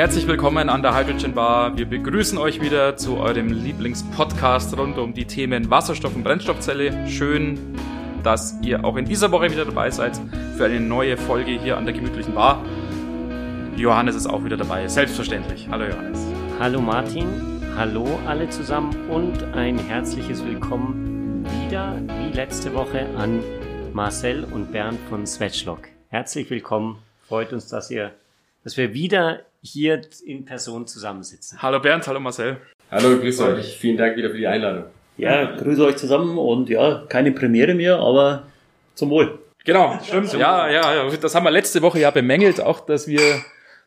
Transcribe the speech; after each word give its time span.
Herzlich 0.00 0.26
willkommen 0.26 0.70
an 0.70 0.80
der 0.80 0.96
Hydrogen 0.96 1.34
Bar. 1.34 1.76
Wir 1.76 1.84
begrüßen 1.84 2.38
euch 2.38 2.62
wieder 2.62 2.96
zu 2.96 3.18
eurem 3.18 3.48
Lieblingspodcast 3.48 4.74
rund 4.78 4.96
um 4.96 5.12
die 5.12 5.26
Themen 5.26 5.68
Wasserstoff 5.68 6.16
und 6.16 6.24
Brennstoffzelle. 6.24 7.06
Schön, 7.06 7.58
dass 8.22 8.58
ihr 8.62 8.82
auch 8.82 8.96
in 8.96 9.04
dieser 9.04 9.30
Woche 9.30 9.50
wieder 9.52 9.66
dabei 9.66 9.90
seid 9.90 10.18
für 10.56 10.64
eine 10.64 10.80
neue 10.80 11.18
Folge 11.18 11.50
hier 11.50 11.76
an 11.76 11.84
der 11.84 11.92
gemütlichen 11.92 12.34
Bar. 12.34 12.64
Johannes 13.76 14.16
ist 14.16 14.26
auch 14.26 14.42
wieder 14.42 14.56
dabei, 14.56 14.88
selbstverständlich. 14.88 15.68
Hallo 15.70 15.84
Johannes. 15.84 16.26
Hallo 16.58 16.80
Martin, 16.80 17.28
hallo 17.76 18.18
alle 18.26 18.48
zusammen 18.48 18.96
und 19.10 19.44
ein 19.52 19.78
herzliches 19.78 20.42
Willkommen 20.42 21.44
wieder 21.66 22.00
wie 22.06 22.34
letzte 22.34 22.72
Woche 22.72 23.06
an 23.18 23.44
Marcel 23.92 24.44
und 24.44 24.72
Bernd 24.72 24.98
von 25.10 25.26
Svetschlock. 25.26 25.88
Herzlich 26.08 26.48
willkommen. 26.48 27.02
Freut 27.28 27.52
uns, 27.52 27.68
dass 27.68 27.90
ihr, 27.90 28.12
dass 28.64 28.78
wir 28.78 28.94
wieder 28.94 29.40
hier 29.62 30.00
in 30.24 30.44
Person 30.44 30.86
zusammensitzen. 30.86 31.60
Hallo 31.60 31.80
Bernd, 31.80 32.06
hallo 32.06 32.20
Marcel. 32.20 32.58
Hallo, 32.90 33.18
grüß 33.18 33.40
euch. 33.40 33.76
Vielen 33.78 33.96
Dank 33.96 34.16
wieder 34.16 34.30
für 34.30 34.38
die 34.38 34.46
Einladung. 34.46 34.84
Ja, 35.16 35.56
grüße 35.56 35.84
euch 35.84 35.96
zusammen 35.96 36.38
und 36.38 36.68
ja, 36.70 37.04
keine 37.08 37.32
Premiere 37.32 37.74
mehr, 37.74 37.96
aber 37.98 38.46
zum 38.94 39.10
Wohl. 39.10 39.38
Genau, 39.64 39.98
stimmt. 40.02 40.32
Ja, 40.32 40.68
ja, 40.68 40.94
ja. 40.94 41.16
Das 41.16 41.34
haben 41.34 41.44
wir 41.44 41.50
letzte 41.50 41.82
Woche 41.82 42.00
ja 42.00 42.10
bemängelt, 42.10 42.60
auch 42.60 42.80
dass 42.80 43.06
wir 43.06 43.20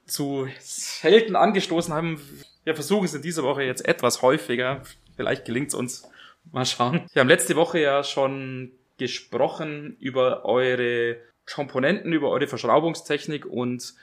zu 0.05 0.47
selten 0.59 1.35
angestoßen 1.35 1.93
haben. 1.93 2.21
Wir 2.63 2.75
versuchen 2.75 3.05
es 3.05 3.13
in 3.15 3.23
dieser 3.23 3.43
Woche 3.43 3.63
jetzt 3.63 3.87
etwas 3.87 4.21
häufiger. 4.21 4.81
Vielleicht 5.15 5.45
gelingt 5.45 5.69
es 5.69 5.73
uns. 5.73 6.07
Mal 6.51 6.65
schauen. 6.65 7.01
Wir 7.13 7.21
haben 7.21 7.29
letzte 7.29 7.55
Woche 7.55 7.79
ja 7.79 8.03
schon 8.03 8.71
gesprochen 8.97 9.97
über 9.99 10.45
eure 10.45 11.17
Komponenten, 11.51 12.13
über 12.13 12.29
eure 12.29 12.47
Verschraubungstechnik 12.47 13.45
und 13.45 13.93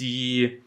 die 0.00 0.60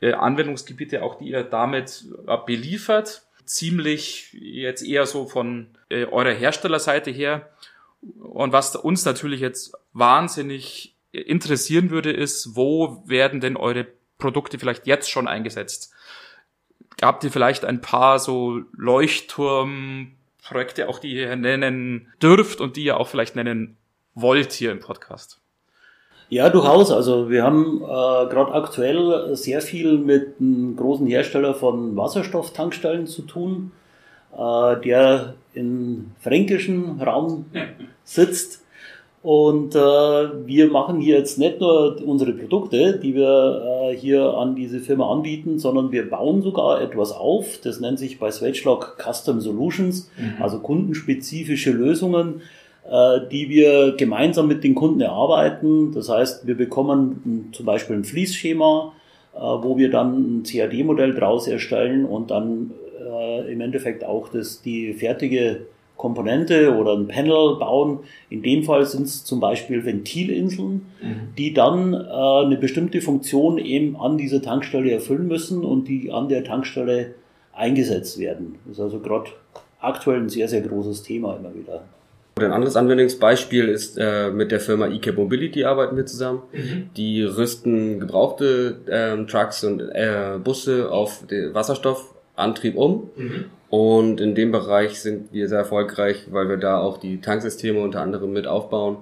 Anwendungsgebiete, 0.00 1.02
auch 1.02 1.18
die 1.18 1.30
ihr 1.30 1.42
damit 1.42 2.04
äh, 2.26 2.36
beliefert. 2.44 3.22
Ziemlich 3.44 4.32
jetzt 4.32 4.82
eher 4.82 5.06
so 5.06 5.26
von 5.26 5.68
äh, 5.88 6.04
eurer 6.04 6.32
Herstellerseite 6.32 7.10
her. 7.10 7.50
Und 8.00 8.52
was 8.52 8.76
uns 8.76 9.04
natürlich 9.04 9.40
jetzt 9.40 9.74
wahnsinnig 9.92 10.94
interessieren 11.12 11.90
würde, 11.90 12.12
ist, 12.12 12.56
wo 12.56 13.02
werden 13.06 13.40
denn 13.40 13.56
eure 13.56 13.86
Produkte 14.18 14.58
vielleicht 14.58 14.86
jetzt 14.86 15.10
schon 15.10 15.28
eingesetzt? 15.28 15.94
Habt 17.00 17.24
ihr 17.24 17.32
vielleicht 17.32 17.64
ein 17.64 17.80
paar 17.80 18.18
so 18.18 18.60
Leuchtturmprojekte, 18.76 20.88
auch 20.88 20.98
die 20.98 21.14
ihr 21.14 21.34
nennen 21.36 22.12
dürft 22.22 22.60
und 22.60 22.76
die 22.76 22.84
ihr 22.84 22.98
auch 22.98 23.08
vielleicht 23.08 23.36
nennen 23.36 23.78
wollt 24.14 24.52
hier 24.52 24.72
im 24.72 24.80
Podcast? 24.80 25.40
Ja, 26.28 26.48
durchaus. 26.48 26.90
Also 26.90 27.30
wir 27.30 27.44
haben 27.44 27.82
äh, 27.82 27.86
gerade 27.86 28.52
aktuell 28.52 29.36
sehr 29.36 29.60
viel 29.60 29.98
mit 29.98 30.34
einem 30.40 30.74
großen 30.76 31.06
Hersteller 31.06 31.54
von 31.54 31.96
Wasserstofftankstellen 31.96 33.06
zu 33.06 33.22
tun, 33.22 33.72
äh, 34.36 34.80
der 34.80 35.34
im 35.54 36.12
fränkischen 36.20 37.00
Raum 37.00 37.46
sitzt. 38.04 38.62
Und 39.22 39.74
äh, 39.74 39.78
wir 39.78 40.70
machen 40.70 41.00
hier 41.00 41.18
jetzt 41.18 41.36
nicht 41.36 41.60
nur 41.60 42.00
unsere 42.06 42.32
Produkte, 42.32 43.00
die 43.00 43.14
wir 43.14 43.90
äh, 43.90 43.96
hier 43.96 44.34
an 44.34 44.54
diese 44.54 44.78
Firma 44.78 45.10
anbieten, 45.10 45.58
sondern 45.58 45.90
wir 45.90 46.08
bauen 46.08 46.42
sogar 46.42 46.80
etwas 46.80 47.10
auf. 47.10 47.58
Das 47.62 47.80
nennt 47.80 47.98
sich 47.98 48.20
bei 48.20 48.30
Swedgelock 48.30 48.96
Custom 49.02 49.40
Solutions, 49.40 50.10
mhm. 50.16 50.40
also 50.40 50.60
kundenspezifische 50.60 51.72
Lösungen, 51.72 52.42
die 52.88 53.48
wir 53.48 53.96
gemeinsam 53.96 54.46
mit 54.46 54.62
den 54.62 54.74
Kunden 54.74 55.00
erarbeiten. 55.00 55.92
Das 55.92 56.08
heißt, 56.08 56.46
wir 56.46 56.56
bekommen 56.56 57.48
zum 57.52 57.66
Beispiel 57.66 57.96
ein 57.96 58.04
Fließschema, 58.04 58.92
äh, 59.36 59.38
wo 59.38 59.76
wir 59.76 59.90
dann 59.90 60.38
ein 60.38 60.42
CAD-Modell 60.44 61.14
draus 61.14 61.46
erstellen 61.46 62.06
und 62.06 62.30
dann 62.30 62.70
äh, 63.06 63.52
im 63.52 63.60
Endeffekt 63.60 64.02
auch 64.02 64.28
das, 64.28 64.62
die 64.62 64.94
fertige 64.94 65.66
Komponente 65.98 66.74
oder 66.74 66.94
ein 66.94 67.06
Panel 67.06 67.56
bauen. 67.58 68.00
In 68.30 68.42
dem 68.42 68.62
Fall 68.62 68.86
sind 68.86 69.02
es 69.02 69.24
zum 69.24 69.40
Beispiel 69.40 69.84
Ventilinseln, 69.84 70.86
mhm. 71.02 71.34
die 71.36 71.52
dann 71.52 71.92
äh, 71.92 71.96
eine 71.98 72.56
bestimmte 72.56 73.02
Funktion 73.02 73.58
eben 73.58 73.96
an 73.96 74.16
dieser 74.16 74.40
Tankstelle 74.40 74.90
erfüllen 74.90 75.28
müssen 75.28 75.64
und 75.64 75.86
die 75.86 76.10
an 76.10 76.30
der 76.30 76.42
Tankstelle 76.42 77.14
eingesetzt 77.52 78.18
werden. 78.18 78.56
Das 78.64 78.78
ist 78.78 78.80
also 78.80 79.00
gerade 79.00 79.30
aktuell 79.80 80.20
ein 80.20 80.28
sehr, 80.30 80.48
sehr 80.48 80.62
großes 80.62 81.02
Thema 81.02 81.36
immer 81.36 81.54
wieder. 81.54 81.84
Ein 82.38 82.52
anderes 82.52 82.76
Anwendungsbeispiel 82.76 83.66
ist 83.66 83.96
äh, 83.96 84.30
mit 84.30 84.52
der 84.52 84.60
Firma 84.60 84.88
eCap 84.88 85.16
Mobility 85.16 85.64
arbeiten 85.64 85.96
wir 85.96 86.04
zusammen. 86.04 86.42
Mhm. 86.52 86.90
Die 86.94 87.22
rüsten 87.22 87.98
gebrauchte 87.98 88.76
ähm, 88.90 89.26
Trucks 89.26 89.64
und 89.64 89.80
äh, 89.80 90.38
Busse 90.44 90.92
auf 90.92 91.26
den 91.26 91.54
Wasserstoffantrieb 91.54 92.76
um. 92.76 93.08
Mhm. 93.16 93.44
Und 93.70 94.20
in 94.20 94.34
dem 94.34 94.52
Bereich 94.52 95.00
sind 95.00 95.32
wir 95.32 95.48
sehr 95.48 95.60
erfolgreich, 95.60 96.26
weil 96.30 96.50
wir 96.50 96.58
da 96.58 96.78
auch 96.78 96.98
die 96.98 97.22
Tanksysteme 97.22 97.80
unter 97.80 98.02
anderem 98.02 98.34
mit 98.34 98.46
aufbauen. 98.46 98.98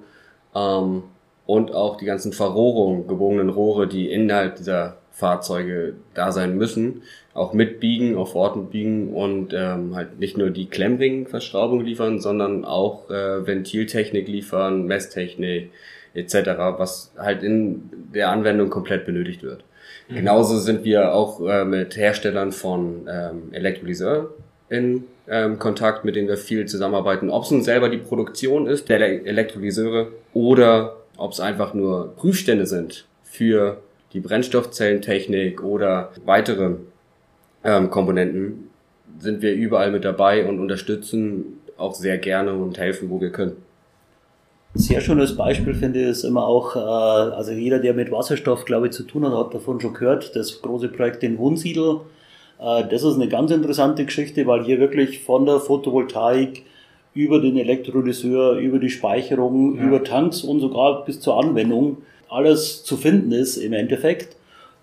Ähm, 0.55 1.03
und 1.44 1.75
auch 1.75 1.97
die 1.97 2.06
ganzen 2.06 2.33
Verrohrungen, 2.33 3.09
gebogenen 3.09 3.49
Rohre, 3.49 3.89
die 3.89 4.12
innerhalb 4.12 4.55
dieser 4.56 4.99
Fahrzeuge 5.14 5.94
da 6.12 6.32
sein 6.32 6.58
müssen, 6.58 7.02
auch 7.34 7.52
mitbiegen, 7.52 8.16
auf 8.16 8.34
Orten 8.34 8.66
biegen 8.66 9.14
und 9.14 9.54
ähm, 9.54 9.94
halt 9.94 10.19
nicht 10.19 10.36
nur 10.36 10.50
die 10.50 10.66
Klemmring-Verschraubung 10.66 11.84
liefern, 11.84 12.19
sondern 12.19 12.64
auch 12.64 13.08
äh, 13.10 13.47
Ventiltechnik 13.47 14.26
liefern, 14.26 14.86
Messtechnik 14.86 15.70
etc., 16.14 16.34
was 16.78 17.12
halt 17.16 17.44
in 17.44 17.91
der 18.12 18.30
Anwendung 18.30 18.70
komplett 18.70 19.06
benötigt 19.06 19.44
wird. 19.44 19.62
Mhm. 20.08 20.16
Genauso 20.16 20.58
sind 20.58 20.84
wir 20.84 21.14
auch 21.14 21.41
äh, 21.46 21.64
mit 21.64 21.96
Herstellern 21.96 22.50
von 22.50 23.08
ähm, 23.08 23.52
Elektrolyseur 23.52 24.34
in 24.69 25.04
ähm, 25.28 25.60
Kontakt, 25.60 26.04
mit 26.04 26.16
denen 26.16 26.26
wir 26.26 26.36
viel 26.36 26.66
zusammenarbeiten. 26.66 27.31
Ob 27.31 27.44
es 27.44 27.52
nun 27.52 27.62
selber 27.62 27.88
die 27.88 27.98
Produktion 27.98 28.66
ist 28.66 28.88
der 28.88 29.00
Elektrolyseure 29.00 30.08
oder 30.32 30.96
ob 31.16 31.31
es 31.31 31.38
einfach 31.38 31.72
nur 31.72 32.16
Prüfstände 32.16 32.66
sind 32.66 33.06
für 33.22 33.78
die 34.14 34.20
Brennstoffzellentechnik 34.20 35.62
oder 35.62 36.12
weitere 36.25 36.76
ähm, 37.64 37.91
Komponenten, 37.91 38.70
sind 39.19 39.42
wir 39.42 39.54
überall 39.54 39.91
mit 39.91 40.04
dabei 40.04 40.47
und 40.47 40.60
unterstützen 40.60 41.60
auch 41.76 41.94
sehr 41.94 42.19
gerne 42.19 42.54
und 42.54 42.78
helfen, 42.78 43.10
wo 43.10 43.20
wir 43.20 43.30
können. 43.30 43.56
Sehr 44.75 45.00
schönes 45.00 45.36
Beispiel 45.36 45.75
finde 45.75 46.02
ich 46.02 46.08
ist 46.08 46.25
immer 46.25 46.47
auch, 46.47 46.75
äh, 46.75 46.78
also 46.78 47.52
jeder, 47.52 47.78
der 47.78 47.94
mit 47.94 48.10
Wasserstoff, 48.10 48.64
glaube 48.64 48.86
ich, 48.86 48.92
zu 48.92 49.04
tun 49.04 49.25
hat, 49.25 49.32
hat 49.32 49.54
davon 49.54 49.80
schon 49.80 49.94
gehört, 49.94 50.34
das 50.34 50.62
große 50.62 50.88
Projekt 50.88 51.22
in 51.22 51.38
Wunsiedel. 51.38 52.00
Äh, 52.60 52.84
das 52.88 53.04
ist 53.04 53.14
eine 53.14 53.28
ganz 53.28 53.52
interessante 53.52 54.04
Geschichte, 54.04 54.46
weil 54.46 54.64
hier 54.64 54.81
wirklich 54.81 55.20
von 55.20 55.46
der 55.46 55.60
Photovoltaik 55.60 56.64
über 57.14 57.41
den 57.41 57.56
Elektrolyseur, 57.56 58.56
über 58.56 58.81
die 58.81 58.91
Speicherung, 58.91 59.76
ja. 59.76 59.84
über 59.84 60.02
Tanks 60.02 60.42
und 60.42 60.58
sogar 60.58 61.04
bis 61.04 61.20
zur 61.20 61.38
Anwendung 61.38 61.98
alles 62.34 62.84
zu 62.84 62.97
finden 62.97 63.33
ist 63.33 63.56
im 63.56 63.72
Endeffekt. 63.72 64.37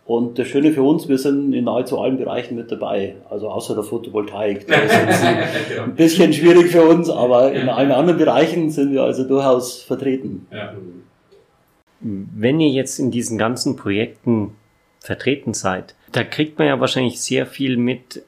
Und 0.06 0.40
das 0.40 0.48
Schöne 0.48 0.74
für 0.74 0.84
uns, 0.84 1.08
wir 1.08 1.18
sind 1.18 1.54
in 1.54 1.66
nahezu 1.66 2.00
allen 2.00 2.18
Bereichen 2.18 2.56
mit 2.56 2.72
dabei, 2.72 3.16
also 3.30 3.50
außer 3.50 3.76
der 3.76 3.84
Photovoltaik. 3.84 4.68
Das 4.68 4.84
ist 4.84 5.24
jetzt 5.24 5.80
ein 5.84 5.96
bisschen 5.96 6.34
schwierig 6.34 6.72
für 6.72 6.84
uns, 6.84 7.10
aber 7.10 7.54
in 7.54 7.70
allen 7.70 7.92
anderen 7.92 8.18
Bereichen 8.18 8.72
sind 8.72 8.92
wir 8.92 9.04
also 9.04 9.24
durchaus 9.26 9.84
vertreten. 9.84 10.48
Wenn 12.00 12.60
ihr 12.60 12.70
jetzt 12.70 13.00
in 13.00 13.12
diesen 13.12 13.38
ganzen 13.38 13.76
Projekten 13.76 14.56
vertreten 15.00 15.54
seid, 15.54 15.96
da 16.12 16.24
kriegt 16.24 16.58
man 16.58 16.68
ja 16.68 16.80
wahrscheinlich 16.80 17.22
sehr 17.22 17.46
viel 17.46 17.78
mit, 17.78 18.24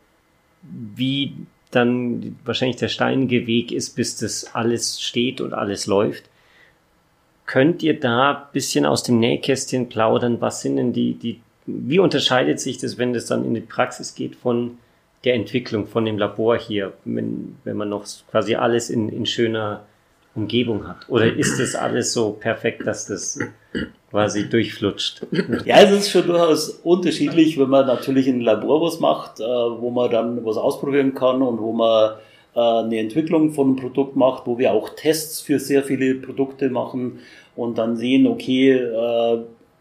wie 0.61 1.33
dann 1.71 2.37
wahrscheinlich 2.45 2.77
der 2.77 2.87
steinige 2.87 3.47
Weg 3.47 3.71
ist, 3.71 3.95
bis 3.95 4.15
das 4.15 4.55
alles 4.55 5.01
steht 5.01 5.41
und 5.41 5.53
alles 5.53 5.87
läuft. 5.87 6.25
Könnt 7.53 7.83
ihr 7.83 7.99
da 7.99 8.49
bisschen 8.51 8.83
aus 8.83 9.03
dem 9.03 9.19
Nähkästchen 9.19 9.87
plaudern? 9.87 10.41
Was 10.41 10.63
sind 10.63 10.77
denn 10.77 10.91
die, 10.91 11.13
die, 11.13 11.39
wie 11.67 11.99
unterscheidet 11.99 12.59
sich 12.59 12.79
das, 12.79 12.97
wenn 12.97 13.13
das 13.13 13.27
dann 13.27 13.45
in 13.45 13.53
die 13.53 13.61
Praxis 13.61 14.15
geht 14.15 14.35
von 14.35 14.79
der 15.23 15.35
Entwicklung, 15.35 15.85
von 15.85 16.03
dem 16.03 16.17
Labor 16.17 16.57
hier, 16.57 16.93
wenn, 17.05 17.55
wenn 17.63 17.77
man 17.77 17.89
noch 17.89 18.05
quasi 18.31 18.55
alles 18.55 18.89
in, 18.89 19.07
in 19.07 19.27
schöner 19.27 19.83
Umgebung 20.33 20.87
hat? 20.87 21.07
Oder 21.09 21.31
ist 21.31 21.59
das 21.59 21.75
alles 21.75 22.11
so 22.11 22.31
perfekt, 22.31 22.87
dass 22.87 23.05
das 23.05 23.37
quasi 24.09 24.49
durchflutscht? 24.49 25.21
Ja, 25.65 25.79
es 25.83 25.91
ist 25.91 26.09
schon 26.09 26.25
durchaus 26.25 26.69
unterschiedlich, 26.69 27.59
wenn 27.59 27.69
man 27.69 27.85
natürlich 27.85 28.25
in 28.25 28.37
einem 28.37 28.45
Labor 28.45 28.81
was 28.81 28.99
macht, 28.99 29.39
äh, 29.39 29.43
wo 29.43 29.91
man 29.91 30.09
dann 30.09 30.43
was 30.43 30.57
ausprobieren 30.57 31.13
kann 31.13 31.43
und 31.43 31.61
wo 31.61 31.71
man 31.71 32.15
eine 32.59 32.99
Entwicklung 32.99 33.51
von 33.51 33.67
einem 33.67 33.75
Produkt 33.77 34.15
macht, 34.15 34.45
wo 34.45 34.57
wir 34.57 34.73
auch 34.73 34.89
Tests 34.89 35.41
für 35.41 35.59
sehr 35.59 35.83
viele 35.83 36.15
Produkte 36.15 36.69
machen 36.69 37.19
und 37.55 37.77
dann 37.77 37.95
sehen, 37.97 38.27
okay, 38.27 38.71
äh, 38.71 39.37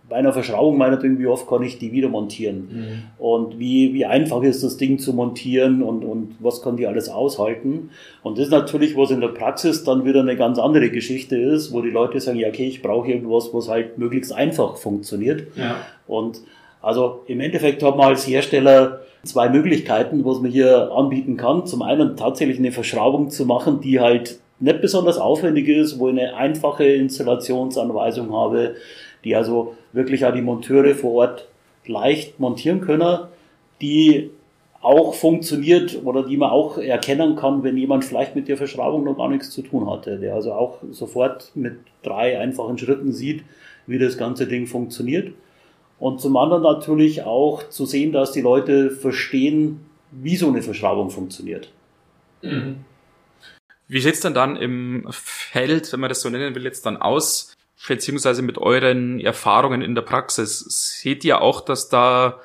bei 0.09 0.17
einer 0.17 0.33
Verschraubung 0.35 0.77
meinetwegen, 0.77 1.19
wie 1.19 1.27
oft 1.27 1.47
kann 1.49 1.63
ich 1.63 1.79
die 1.79 1.93
wieder 1.93 2.09
montieren? 2.09 2.69
Mhm. 3.19 3.25
Und 3.25 3.59
wie, 3.59 3.95
wie 3.95 4.05
einfach 4.05 4.43
ist 4.43 4.63
das 4.63 4.77
Ding 4.77 4.99
zu 4.99 5.15
montieren 5.15 5.83
und, 5.83 6.05
und 6.05 6.35
was 6.39 6.61
kann 6.61 6.77
die 6.77 6.87
alles 6.87 7.09
aushalten? 7.09 7.91
Und 8.23 8.37
das 8.37 8.47
ist 8.47 8.51
natürlich, 8.51 8.95
was 8.95 9.11
in 9.11 9.23
der 9.23 9.29
Praxis 9.29 9.85
dann 9.85 10.05
wieder 10.05 10.21
eine 10.21 10.37
ganz 10.37 10.59
andere 10.59 10.91
Geschichte 10.91 11.37
ist, 11.37 11.73
wo 11.73 11.81
die 11.81 11.91
Leute 11.91 12.21
sagen, 12.21 12.39
ja, 12.39 12.49
okay, 12.49 12.67
ich 12.67 12.83
brauche 12.83 13.09
irgendwas, 13.11 13.55
was 13.55 13.69
halt 13.69 13.97
möglichst 13.97 14.35
einfach 14.35 14.77
funktioniert. 14.77 15.45
Ja. 15.57 15.77
Und 16.07 16.43
Also 16.83 17.23
im 17.27 17.41
Endeffekt 17.41 17.83
hat 17.83 17.97
man 17.97 18.09
als 18.09 18.27
Hersteller 18.27 19.02
zwei 19.25 19.49
Möglichkeiten, 19.49 20.25
was 20.25 20.41
man 20.41 20.51
hier 20.51 20.93
anbieten 20.93 21.37
kann. 21.37 21.67
Zum 21.67 21.83
einen 21.83 22.17
tatsächlich 22.17 22.59
eine 22.59 22.73
Verschraubung 22.73 23.31
zu 23.31 23.47
machen, 23.47 23.81
die 23.81 24.01
halt 24.01 24.41
nicht 24.61 24.81
besonders 24.81 25.19
aufwendig 25.19 25.69
ist, 25.69 25.99
wo 25.99 26.09
ich 26.09 26.19
eine 26.19 26.37
einfache 26.37 26.85
Installationsanweisung 26.85 28.33
habe, 28.33 28.77
die 29.25 29.35
also 29.37 29.75
wirklich 29.93 30.25
auch 30.25 30.33
die 30.33 30.43
Monteure 30.43 30.95
vor 30.95 31.13
Ort 31.13 31.49
leicht 31.87 32.39
montieren 32.39 32.81
können, 32.81 33.21
die 33.81 34.31
auch 34.81 35.15
funktioniert 35.15 36.01
oder 36.05 36.25
die 36.25 36.37
man 36.37 36.51
auch 36.51 36.77
erkennen 36.79 37.37
kann, 37.37 37.63
wenn 37.63 37.77
jemand 37.77 38.05
vielleicht 38.05 38.35
mit 38.35 38.49
der 38.49 38.57
Verschraubung 38.57 39.05
noch 39.05 39.17
gar 39.17 39.29
nichts 39.29 39.51
zu 39.51 39.63
tun 39.63 39.89
hatte, 39.89 40.19
der 40.19 40.35
also 40.35 40.53
auch 40.53 40.79
sofort 40.91 41.53
mit 41.55 41.75
drei 42.03 42.39
einfachen 42.39 42.79
Schritten 42.79 43.13
sieht, 43.13 43.45
wie 43.87 43.99
das 43.99 44.19
ganze 44.19 44.47
Ding 44.47 44.67
funktioniert. 44.67 45.33
Und 46.03 46.21
zum 46.21 46.37
anderen 46.37 46.65
natürlich 46.65 47.23
auch 47.23 47.69
zu 47.69 47.87
sehen, 47.87 48.11
dass 48.11 48.33
die 48.33 48.41
Leute 48.41 48.91
verstehen, 48.91 49.87
wie 50.11 50.35
so 50.35 50.49
eine 50.49 50.61
Verschraubung 50.61 51.11
funktioniert. 51.11 51.69
Mhm. 52.43 52.85
Wie 53.87 54.01
sieht's 54.01 54.19
denn 54.19 54.35
dann 54.35 54.57
im 54.57 55.07
Feld, 55.13 55.93
wenn 55.93 56.01
man 56.01 56.09
das 56.09 56.21
so 56.21 56.29
nennen 56.29 56.57
will, 56.57 56.65
jetzt 56.65 56.87
dann 56.87 56.97
aus, 56.97 57.55
beziehungsweise 57.87 58.43
mit 58.43 58.59
euren 58.59 59.21
Erfahrungen 59.21 59.81
in 59.81 59.95
der 59.95 60.03
Praxis? 60.03 60.65
Seht 61.01 61.25
ihr 61.25 61.41
auch, 61.41 61.61
dass 61.61 61.89
da, 61.89 62.41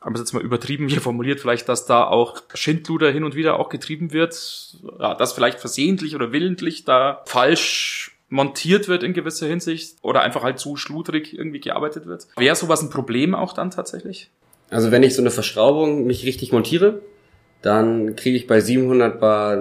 haben 0.00 0.16
wir 0.16 0.18
jetzt 0.18 0.32
mal 0.32 0.42
übertrieben 0.42 0.88
hier 0.88 1.00
formuliert, 1.00 1.38
vielleicht, 1.38 1.68
dass 1.68 1.86
da 1.86 2.02
auch 2.02 2.42
Schindluder 2.54 3.12
hin 3.12 3.22
und 3.22 3.36
wieder 3.36 3.60
auch 3.60 3.68
getrieben 3.68 4.12
wird, 4.12 4.76
ja, 4.98 5.14
dass 5.14 5.34
vielleicht 5.34 5.60
versehentlich 5.60 6.16
oder 6.16 6.32
willentlich 6.32 6.84
da 6.84 7.22
falsch 7.26 8.17
montiert 8.28 8.88
wird 8.88 9.02
in 9.02 9.14
gewisser 9.14 9.46
Hinsicht 9.46 9.96
oder 10.02 10.22
einfach 10.22 10.42
halt 10.42 10.58
zu 10.58 10.76
schludrig 10.76 11.36
irgendwie 11.36 11.60
gearbeitet 11.60 12.06
wird. 12.06 12.26
Wäre 12.36 12.54
sowas 12.54 12.82
ein 12.82 12.90
Problem 12.90 13.34
auch 13.34 13.52
dann 13.52 13.70
tatsächlich? 13.70 14.30
Also 14.70 14.90
wenn 14.90 15.02
ich 15.02 15.14
so 15.14 15.22
eine 15.22 15.30
Verschraubung 15.30 16.06
mich 16.06 16.26
richtig 16.26 16.52
montiere, 16.52 17.00
dann 17.62 18.14
kriege 18.14 18.36
ich 18.36 18.46
bei 18.46 18.60
700 18.60 19.18
Bar 19.18 19.58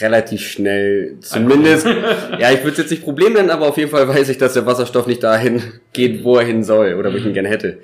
relativ 0.00 0.40
schnell 0.40 1.18
zumindest, 1.20 1.86
ja, 2.40 2.50
ich 2.50 2.60
würde 2.60 2.72
es 2.72 2.78
jetzt 2.78 2.90
nicht 2.90 3.04
Problem 3.04 3.34
nennen, 3.34 3.50
aber 3.50 3.68
auf 3.68 3.76
jeden 3.76 3.90
Fall 3.90 4.08
weiß 4.08 4.30
ich, 4.30 4.38
dass 4.38 4.54
der 4.54 4.66
Wasserstoff 4.66 5.06
nicht 5.06 5.22
dahin 5.22 5.62
geht, 5.92 6.24
wo 6.24 6.36
er 6.36 6.44
hin 6.44 6.64
soll 6.64 6.94
oder 6.94 7.12
wo 7.12 7.16
ich 7.16 7.22
ihn 7.22 7.30
mhm. 7.30 7.34
gerne 7.34 7.48
hätte. 7.48 7.78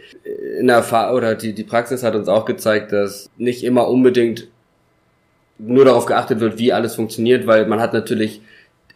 In 0.58 0.66
der 0.66 0.76
Erfahrung, 0.76 1.16
oder 1.16 1.36
die, 1.36 1.52
die 1.52 1.62
Praxis 1.62 2.02
hat 2.02 2.16
uns 2.16 2.26
auch 2.26 2.44
gezeigt, 2.44 2.90
dass 2.90 3.30
nicht 3.36 3.62
immer 3.62 3.86
unbedingt 3.86 4.48
nur 5.58 5.84
darauf 5.84 6.06
geachtet 6.06 6.40
wird, 6.40 6.58
wie 6.58 6.72
alles 6.72 6.96
funktioniert, 6.96 7.46
weil 7.46 7.66
man 7.66 7.80
hat 7.80 7.92
natürlich 7.92 8.40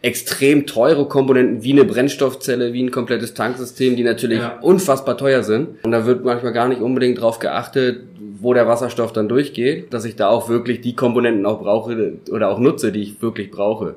extrem 0.01 0.67
teure 0.67 1.07
Komponenten 1.07 1.63
wie 1.63 1.71
eine 1.71 1.85
Brennstoffzelle, 1.85 2.73
wie 2.73 2.83
ein 2.83 2.91
komplettes 2.91 3.33
Tanksystem, 3.33 3.95
die 3.95 4.03
natürlich 4.03 4.39
ja. 4.39 4.59
unfassbar 4.61 5.17
teuer 5.17 5.43
sind. 5.43 5.83
Und 5.83 5.91
da 5.91 6.05
wird 6.05 6.23
manchmal 6.23 6.53
gar 6.53 6.67
nicht 6.67 6.81
unbedingt 6.81 7.19
drauf 7.19 7.39
geachtet, 7.39 8.01
wo 8.39 8.53
der 8.53 8.67
Wasserstoff 8.67 9.13
dann 9.13 9.27
durchgeht, 9.27 9.93
dass 9.93 10.05
ich 10.05 10.15
da 10.15 10.29
auch 10.29 10.49
wirklich 10.49 10.81
die 10.81 10.95
Komponenten 10.95 11.45
auch 11.45 11.61
brauche 11.61 12.13
oder 12.31 12.49
auch 12.49 12.59
nutze, 12.59 12.91
die 12.91 13.01
ich 13.01 13.21
wirklich 13.21 13.49
brauche. 13.49 13.95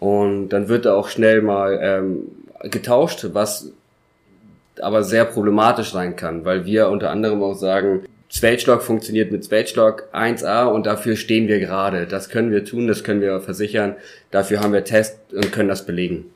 Und 0.00 0.50
dann 0.50 0.68
wird 0.68 0.84
da 0.84 0.94
auch 0.94 1.08
schnell 1.08 1.42
mal 1.42 1.78
ähm, 1.80 2.22
getauscht, 2.70 3.26
was 3.32 3.72
aber 4.80 5.02
sehr 5.02 5.24
problematisch 5.24 5.90
sein 5.90 6.16
kann, 6.16 6.44
weil 6.44 6.64
wir 6.64 6.88
unter 6.88 7.10
anderem 7.10 7.42
auch 7.42 7.54
sagen, 7.54 8.04
Zweltstock 8.30 8.82
funktioniert 8.82 9.32
mit 9.32 9.44
Zweltstock 9.44 10.08
1A 10.12 10.66
und 10.66 10.86
dafür 10.86 11.16
stehen 11.16 11.48
wir 11.48 11.60
gerade. 11.60 12.06
Das 12.06 12.28
können 12.28 12.50
wir 12.50 12.64
tun, 12.64 12.86
das 12.86 13.02
können 13.02 13.22
wir 13.22 13.40
versichern. 13.40 13.96
Dafür 14.30 14.60
haben 14.60 14.72
wir 14.72 14.84
Test 14.84 15.18
und 15.32 15.50
können 15.50 15.68
das 15.68 15.86
belegen. 15.86 16.26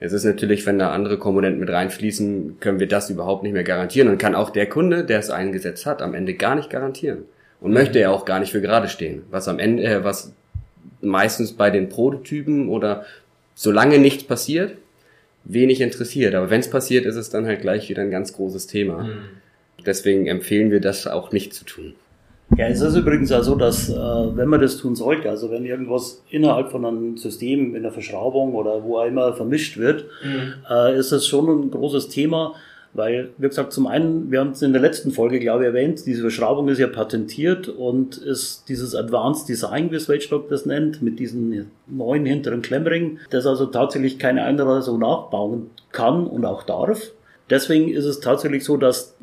Es 0.00 0.12
ist 0.12 0.24
natürlich, 0.24 0.66
wenn 0.66 0.78
da 0.78 0.92
andere 0.92 1.18
Komponenten 1.18 1.58
mit 1.58 1.70
reinfließen, 1.70 2.58
können 2.60 2.78
wir 2.78 2.86
das 2.86 3.10
überhaupt 3.10 3.42
nicht 3.42 3.52
mehr 3.52 3.64
garantieren 3.64 4.08
und 4.08 4.18
kann 4.18 4.34
auch 4.34 4.50
der 4.50 4.68
Kunde, 4.68 5.04
der 5.04 5.18
es 5.18 5.30
eingesetzt 5.30 5.86
hat, 5.86 6.02
am 6.02 6.14
Ende 6.14 6.34
gar 6.34 6.54
nicht 6.54 6.70
garantieren. 6.70 7.24
Und 7.60 7.72
möchte 7.72 7.98
er 7.98 8.12
auch 8.12 8.24
gar 8.24 8.38
nicht 8.38 8.52
für 8.52 8.60
gerade 8.60 8.88
stehen. 8.88 9.22
Was 9.30 9.48
am 9.48 9.58
Ende, 9.58 9.82
äh, 9.82 10.04
was 10.04 10.32
meistens 11.00 11.54
bei 11.54 11.70
den 11.70 11.88
Prototypen 11.88 12.68
oder 12.68 13.04
solange 13.54 13.98
nichts 13.98 14.22
passiert, 14.22 14.76
wenig 15.42 15.80
interessiert. 15.80 16.36
Aber 16.36 16.50
wenn 16.50 16.60
es 16.60 16.70
passiert, 16.70 17.04
ist 17.04 17.16
es 17.16 17.30
dann 17.30 17.46
halt 17.46 17.62
gleich 17.62 17.88
wieder 17.88 18.02
ein 18.02 18.12
ganz 18.12 18.32
großes 18.32 18.68
Thema. 18.68 19.02
Mhm. 19.02 19.22
Deswegen 19.86 20.26
empfehlen 20.26 20.70
wir 20.70 20.80
das 20.80 21.06
auch 21.06 21.32
nicht 21.32 21.54
zu 21.54 21.64
tun. 21.64 21.94
Ja, 22.56 22.66
es 22.66 22.80
ist 22.80 22.96
übrigens 22.96 23.30
auch 23.30 23.42
so, 23.42 23.54
dass 23.56 23.90
äh, 23.90 23.94
wenn 23.94 24.48
man 24.48 24.60
das 24.60 24.78
tun 24.78 24.96
sollte, 24.96 25.28
also 25.28 25.50
wenn 25.50 25.66
irgendwas 25.66 26.22
innerhalb 26.30 26.70
von 26.70 26.84
einem 26.84 27.16
System 27.18 27.76
in 27.76 27.82
der 27.82 27.92
Verschraubung 27.92 28.54
oder 28.54 28.82
wo 28.84 28.98
auch 28.98 29.06
immer 29.06 29.34
vermischt 29.34 29.76
wird, 29.76 30.06
mhm. 30.24 30.54
äh, 30.70 30.98
ist 30.98 31.12
das 31.12 31.26
schon 31.26 31.46
ein 31.46 31.70
großes 31.70 32.08
Thema, 32.08 32.54
weil, 32.94 33.30
wie 33.36 33.48
gesagt, 33.48 33.74
zum 33.74 33.86
einen, 33.86 34.30
wir 34.30 34.40
haben 34.40 34.52
es 34.52 34.62
in 34.62 34.72
der 34.72 34.80
letzten 34.80 35.10
Folge, 35.10 35.40
glaube 35.40 35.64
ich, 35.64 35.66
erwähnt, 35.66 36.06
diese 36.06 36.22
Verschraubung 36.22 36.68
ist 36.68 36.78
ja 36.78 36.86
patentiert 36.86 37.68
und 37.68 38.16
ist 38.16 38.64
dieses 38.68 38.94
Advanced 38.94 39.46
Design, 39.46 39.90
wie 39.90 39.98
Swedstock 39.98 40.48
das 40.48 40.64
nennt, 40.64 41.02
mit 41.02 41.18
diesen 41.18 41.70
neuen 41.86 42.24
hinteren 42.24 42.62
Klemmring, 42.62 43.18
das 43.28 43.46
also 43.46 43.66
tatsächlich 43.66 44.18
keine 44.18 44.44
andere 44.44 44.80
so 44.80 44.96
nachbauen 44.96 45.70
kann 45.92 46.26
und 46.26 46.46
auch 46.46 46.62
darf. 46.62 47.12
Deswegen 47.50 47.90
ist 47.90 48.06
es 48.06 48.20
tatsächlich 48.20 48.64
so, 48.64 48.78
dass 48.78 49.16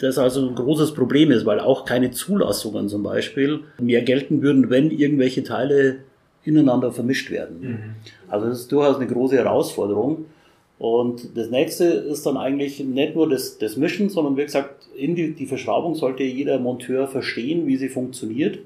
das 0.00 0.18
also 0.18 0.48
ein 0.48 0.54
großes 0.54 0.94
Problem 0.94 1.30
ist, 1.30 1.46
weil 1.46 1.60
auch 1.60 1.84
keine 1.84 2.10
Zulassungen 2.10 2.88
zum 2.88 3.02
Beispiel 3.02 3.60
mehr 3.78 4.02
gelten 4.02 4.42
würden, 4.42 4.70
wenn 4.70 4.90
irgendwelche 4.90 5.44
Teile 5.44 5.98
ineinander 6.44 6.90
vermischt 6.90 7.30
werden. 7.30 7.60
Mhm. 7.60 7.78
Also 8.28 8.48
das 8.48 8.60
ist 8.60 8.72
durchaus 8.72 8.96
eine 8.96 9.06
große 9.06 9.36
Herausforderung. 9.36 10.24
Und 10.78 11.36
das 11.36 11.50
nächste 11.50 11.84
ist 11.84 12.24
dann 12.24 12.38
eigentlich 12.38 12.80
nicht 12.80 13.14
nur 13.14 13.28
das, 13.28 13.58
das 13.58 13.76
Mischen, 13.76 14.08
sondern 14.08 14.38
wie 14.38 14.44
gesagt, 14.44 14.88
in 14.96 15.14
die, 15.14 15.34
die 15.34 15.46
Verschraubung 15.46 15.94
sollte 15.94 16.22
jeder 16.22 16.58
Monteur 16.58 17.06
verstehen, 17.06 17.66
wie 17.66 17.76
sie 17.76 17.90
funktioniert. 17.90 18.60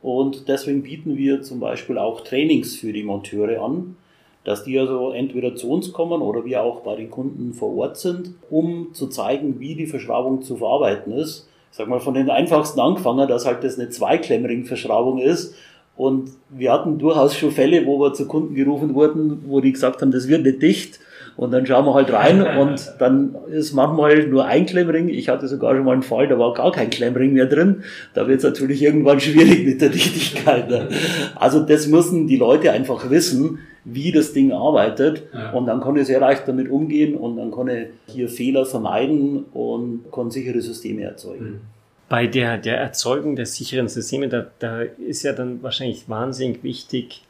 Und 0.00 0.48
deswegen 0.48 0.82
bieten 0.82 1.16
wir 1.16 1.42
zum 1.42 1.58
Beispiel 1.58 1.98
auch 1.98 2.20
Trainings 2.20 2.76
für 2.76 2.92
die 2.92 3.02
Monteure 3.02 3.60
an, 3.62 3.96
dass 4.44 4.64
die 4.64 4.78
also 4.78 5.12
entweder 5.12 5.54
zu 5.54 5.70
uns 5.70 5.92
kommen 5.92 6.22
oder 6.22 6.44
wir 6.44 6.62
auch 6.62 6.80
bei 6.80 6.96
den 6.96 7.10
Kunden 7.10 7.52
vor 7.52 7.76
Ort 7.76 7.98
sind, 7.98 8.34
um 8.48 8.88
zu 8.92 9.08
zeigen, 9.08 9.60
wie 9.60 9.74
die 9.74 9.86
Verschraubung 9.86 10.42
zu 10.42 10.56
verarbeiten 10.56 11.12
ist. 11.12 11.48
Ich 11.70 11.76
sag 11.76 11.88
mal, 11.88 12.00
von 12.00 12.14
den 12.14 12.30
einfachsten 12.30 12.80
angefangen, 12.80 13.28
dass 13.28 13.46
halt 13.46 13.62
das 13.62 13.78
eine 13.78 13.90
Zweiklemmring-Verschraubung 13.90 15.18
ist. 15.18 15.54
Und 15.96 16.30
wir 16.48 16.72
hatten 16.72 16.98
durchaus 16.98 17.36
schon 17.36 17.50
Fälle, 17.50 17.84
wo 17.86 18.00
wir 18.00 18.14
zu 18.14 18.26
Kunden 18.26 18.54
gerufen 18.54 18.94
wurden, 18.94 19.44
wo 19.46 19.60
die 19.60 19.72
gesagt 19.72 20.00
haben, 20.00 20.10
das 20.10 20.28
wird 20.28 20.44
nicht 20.44 20.62
dicht. 20.62 20.98
Und 21.36 21.52
dann 21.52 21.66
schauen 21.66 21.84
wir 21.84 21.94
halt 21.94 22.12
rein 22.12 22.42
und 22.58 22.94
dann 22.98 23.36
ist 23.50 23.72
manchmal 23.72 24.26
nur 24.26 24.46
ein 24.46 24.66
Klemmring. 24.66 25.08
Ich 25.10 25.28
hatte 25.28 25.46
sogar 25.46 25.76
schon 25.76 25.84
mal 25.84 25.92
einen 25.92 26.02
Fall, 26.02 26.26
da 26.26 26.38
war 26.38 26.54
gar 26.54 26.72
kein 26.72 26.90
Klemmring 26.90 27.34
mehr 27.34 27.46
drin. 27.46 27.82
Da 28.14 28.26
wird 28.26 28.38
es 28.38 28.44
natürlich 28.44 28.82
irgendwann 28.82 29.20
schwierig 29.20 29.64
mit 29.64 29.80
der 29.80 29.90
Dichtigkeit. 29.90 30.68
Ne? 30.68 30.88
Also 31.36 31.60
das 31.60 31.86
müssen 31.86 32.26
die 32.26 32.36
Leute 32.36 32.72
einfach 32.72 33.10
wissen, 33.10 33.60
wie 33.84 34.12
das 34.12 34.32
Ding 34.32 34.52
arbeitet. 34.52 35.28
Ja. 35.32 35.52
Und 35.52 35.66
dann 35.66 35.80
kann 35.80 35.96
ich 35.96 36.06
sehr 36.06 36.20
leicht 36.20 36.46
damit 36.46 36.70
umgehen 36.70 37.16
und 37.16 37.36
dann 37.36 37.50
kann 37.50 37.68
ich 37.68 37.88
hier 38.06 38.28
Fehler 38.28 38.66
vermeiden 38.66 39.44
und 39.52 40.10
kann 40.12 40.30
sichere 40.30 40.60
Systeme 40.60 41.02
erzeugen. 41.02 41.44
Mhm. 41.44 41.60
Bei 42.08 42.26
der, 42.26 42.58
der 42.58 42.78
Erzeugung 42.78 43.36
der 43.36 43.46
sicheren 43.46 43.88
Systeme, 43.88 44.28
da, 44.28 44.46
da 44.58 44.82
ist 44.82 45.22
ja 45.22 45.32
dann 45.32 45.62
wahrscheinlich 45.62 46.08
wahnsinnig 46.08 46.64
wichtig, 46.64 47.22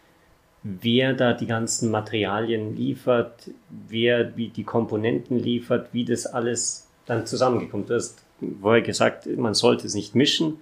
wer 0.62 1.12
da 1.12 1.34
die 1.34 1.46
ganzen 1.46 1.90
Materialien 1.90 2.76
liefert, 2.76 3.50
wer 3.88 4.36
wie 4.36 4.48
die 4.48 4.64
Komponenten 4.64 5.38
liefert, 5.38 5.88
wie 5.92 6.04
das 6.04 6.26
alles 6.26 6.88
dann 7.06 7.26
zusammengekommen. 7.26 7.86
Du 7.86 7.94
hast 7.94 8.22
vorher 8.60 8.82
gesagt, 8.82 9.26
man 9.36 9.54
sollte 9.54 9.86
es 9.86 9.94
nicht 9.94 10.14
mischen, 10.14 10.58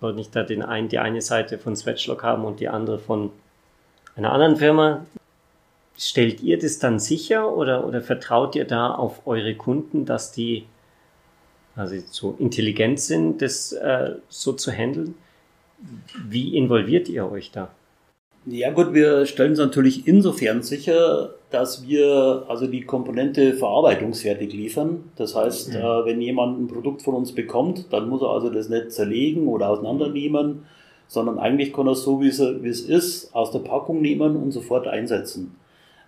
sollte 0.00 0.18
nicht 0.18 0.34
da 0.34 0.42
den 0.42 0.62
einen, 0.62 0.88
die 0.88 0.98
eine 0.98 1.20
Seite 1.20 1.58
von 1.58 1.76
Sweatschlock 1.76 2.22
haben 2.22 2.44
und 2.44 2.60
die 2.60 2.68
andere 2.68 2.98
von 2.98 3.30
einer 4.16 4.32
anderen 4.32 4.56
Firma. 4.56 5.06
Stellt 6.02 6.42
ihr 6.42 6.58
das 6.58 6.78
dann 6.78 6.98
sicher 6.98 7.54
oder, 7.54 7.86
oder 7.86 8.00
vertraut 8.00 8.56
ihr 8.56 8.64
da 8.64 8.90
auf 8.90 9.26
eure 9.26 9.54
Kunden, 9.54 10.06
dass 10.06 10.32
die 10.32 10.64
also 11.76 11.96
so 12.10 12.34
intelligent 12.38 12.98
sind, 13.00 13.42
das 13.42 13.74
äh, 13.74 14.12
so 14.30 14.54
zu 14.54 14.72
handeln? 14.72 15.14
Wie 16.26 16.56
involviert 16.56 17.10
ihr 17.10 17.30
euch 17.30 17.50
da? 17.50 17.68
Ja 18.46 18.70
gut, 18.70 18.94
wir 18.94 19.26
stellen 19.26 19.52
es 19.52 19.58
natürlich 19.58 20.08
insofern 20.08 20.62
sicher, 20.62 21.34
dass 21.50 21.86
wir 21.86 22.46
also 22.48 22.66
die 22.66 22.80
Komponente 22.80 23.52
verarbeitungsfertig 23.52 24.54
liefern. 24.54 25.04
Das 25.16 25.36
heißt, 25.36 25.74
mhm. 25.74 25.76
äh, 25.76 26.04
wenn 26.06 26.22
jemand 26.22 26.62
ein 26.62 26.66
Produkt 26.66 27.02
von 27.02 27.14
uns 27.14 27.34
bekommt, 27.34 27.92
dann 27.92 28.08
muss 28.08 28.22
er 28.22 28.30
also 28.30 28.48
das 28.48 28.70
nicht 28.70 28.90
zerlegen 28.90 29.48
oder 29.48 29.68
auseinandernehmen, 29.68 30.62
sondern 31.08 31.38
eigentlich 31.38 31.74
kann 31.74 31.88
er 31.88 31.92
es 31.92 32.04
so, 32.04 32.22
wie 32.22 32.28
es, 32.28 32.40
wie 32.40 32.68
es 32.70 32.80
ist, 32.80 33.34
aus 33.34 33.50
der 33.50 33.58
Packung 33.58 34.00
nehmen 34.00 34.36
und 34.36 34.52
sofort 34.52 34.86
einsetzen. 34.86 35.56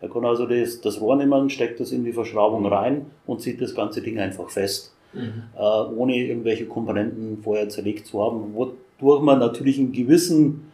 Er 0.03 0.09
kann 0.09 0.25
also 0.25 0.47
das, 0.47 0.81
das 0.81 1.01
Rohr 1.01 1.15
nehmen, 1.17 1.49
steckt 1.49 1.79
das 1.79 1.93
in 1.93 2.05
die 2.05 2.13
Verschraubung 2.13 2.67
rein 2.67 3.07
und 3.25 3.41
zieht 3.41 3.63
das 3.63 3.73
ganze 3.75 4.03
Ding 4.03 4.19
einfach 4.19 4.51
fest, 4.51 4.93
mhm. 5.13 5.45
äh, 5.57 5.61
ohne 5.61 6.17
irgendwelche 6.17 6.67
Komponenten 6.67 7.39
vorher 7.43 7.69
zerlegt 7.69 8.09
zu 8.09 8.21
haben, 8.21 8.53
wodurch 8.53 9.23
man 9.23 9.39
natürlich 9.39 9.79
einen 9.79 9.93
gewissen, 9.93 10.73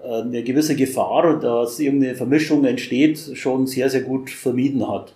äh, 0.00 0.22
eine 0.22 0.44
gewisse 0.44 0.76
Gefahr, 0.76 1.40
dass 1.40 1.80
irgendeine 1.80 2.14
Vermischung 2.14 2.64
entsteht, 2.64 3.18
schon 3.34 3.66
sehr, 3.66 3.90
sehr 3.90 4.02
gut 4.02 4.30
vermieden 4.30 4.88
hat. 4.88 5.12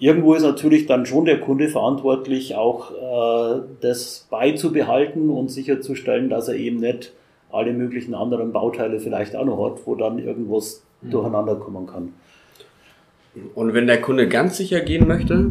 irgendwo 0.00 0.34
ist 0.34 0.42
natürlich 0.42 0.86
dann 0.86 1.06
schon 1.06 1.26
der 1.26 1.38
Kunde 1.38 1.68
verantwortlich, 1.68 2.56
auch 2.56 2.90
äh, 2.90 3.60
das 3.82 4.26
beizubehalten 4.30 5.30
und 5.30 5.48
sicherzustellen, 5.48 6.28
dass 6.28 6.48
er 6.48 6.56
eben 6.56 6.80
nicht 6.80 7.12
alle 7.52 7.72
möglichen 7.72 8.14
anderen 8.14 8.50
Bauteile 8.50 8.98
vielleicht 8.98 9.36
auch 9.36 9.44
noch 9.44 9.64
hat, 9.64 9.86
wo 9.86 9.94
dann 9.94 10.18
irgendwas 10.18 10.82
mhm. 11.02 11.10
durcheinander 11.12 11.54
kommen 11.54 11.86
kann. 11.86 12.14
Und 13.54 13.74
wenn 13.74 13.86
der 13.86 14.00
Kunde 14.00 14.28
ganz 14.28 14.56
sicher 14.56 14.80
gehen 14.80 15.06
möchte, 15.06 15.50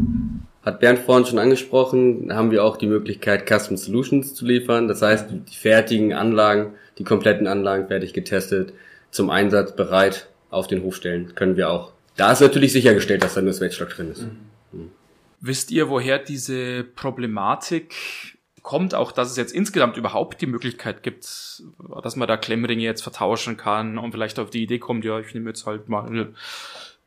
hat 0.64 0.80
Bernd 0.80 1.00
vorhin 1.00 1.26
schon 1.26 1.40
angesprochen, 1.40 2.34
haben 2.34 2.52
wir 2.52 2.64
auch 2.64 2.78
die 2.78 2.88
Möglichkeit, 2.88 3.48
Custom 3.48 3.78
Solutions 3.78 4.36
zu 4.36 4.46
liefern. 4.46 4.88
Das 4.88 5.02
heißt, 5.02 5.28
die 5.32 5.56
fertigen 5.56 6.14
Anlagen, 6.14 6.74
die 6.98 7.04
kompletten 7.04 7.48
Anlagen 7.48 7.88
fertig 7.88 8.14
getestet, 8.14 8.74
zum 9.12 9.30
Einsatz 9.30 9.76
bereit 9.76 10.28
auf 10.50 10.68
den 10.68 10.84
Hof 10.84 10.96
stellen, 10.96 11.34
können 11.36 11.56
wir 11.56 11.70
auch. 11.70 11.94
Da 12.18 12.32
ist 12.32 12.42
natürlich 12.42 12.74
sichergestellt, 12.74 13.24
dass 13.24 13.36
da 13.36 13.42
nur 13.42 13.54
Swedstock 13.54 13.90
drin 13.90 14.12
ist. 14.12 14.28
Mhm. 14.72 14.92
Wisst 15.42 15.72
ihr, 15.72 15.90
woher 15.90 16.20
diese 16.20 16.84
Problematik 16.84 17.96
kommt, 18.62 18.94
auch 18.94 19.14
dass 19.14 19.32
es 19.32 19.38
jetzt 19.38 19.54
insgesamt 19.54 19.96
überhaupt 19.96 20.42
die 20.42 20.48
Möglichkeit 20.48 21.02
gibt, 21.02 21.24
dass 22.04 22.16
man 22.18 22.28
da 22.28 22.36
Klemmringe 22.36 22.84
jetzt 22.84 23.02
vertauschen 23.02 23.56
kann 23.56 23.98
und 23.98 24.12
vielleicht 24.12 24.38
auf 24.38 24.50
die 24.50 24.64
Idee 24.64 24.80
kommt, 24.80 25.06
ja, 25.06 25.18
ich 25.20 25.34
nehme 25.34 25.50
jetzt 25.50 25.66
halt 25.66 25.88
mal 25.88 26.34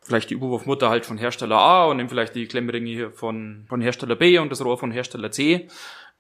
vielleicht 0.03 0.31
die 0.31 0.35
Überwurfmutter 0.35 0.89
halt 0.91 1.07
von 1.07 1.19
Hersteller 1.19 1.59
A 1.59 1.87
und 1.87 1.97
nehme 1.97 2.09
vielleicht 2.09 2.35
die 2.35 2.47
Klemmringe 2.47 2.91
hier 2.91 3.13
von, 3.13 3.65
von 3.69 3.81
Hersteller 3.81 4.17
B 4.17 4.39
und 4.39 4.51
das 4.51 4.65
Rohr 4.65 4.79
von 4.79 4.91
Hersteller 4.91 5.31
C. 5.31 5.69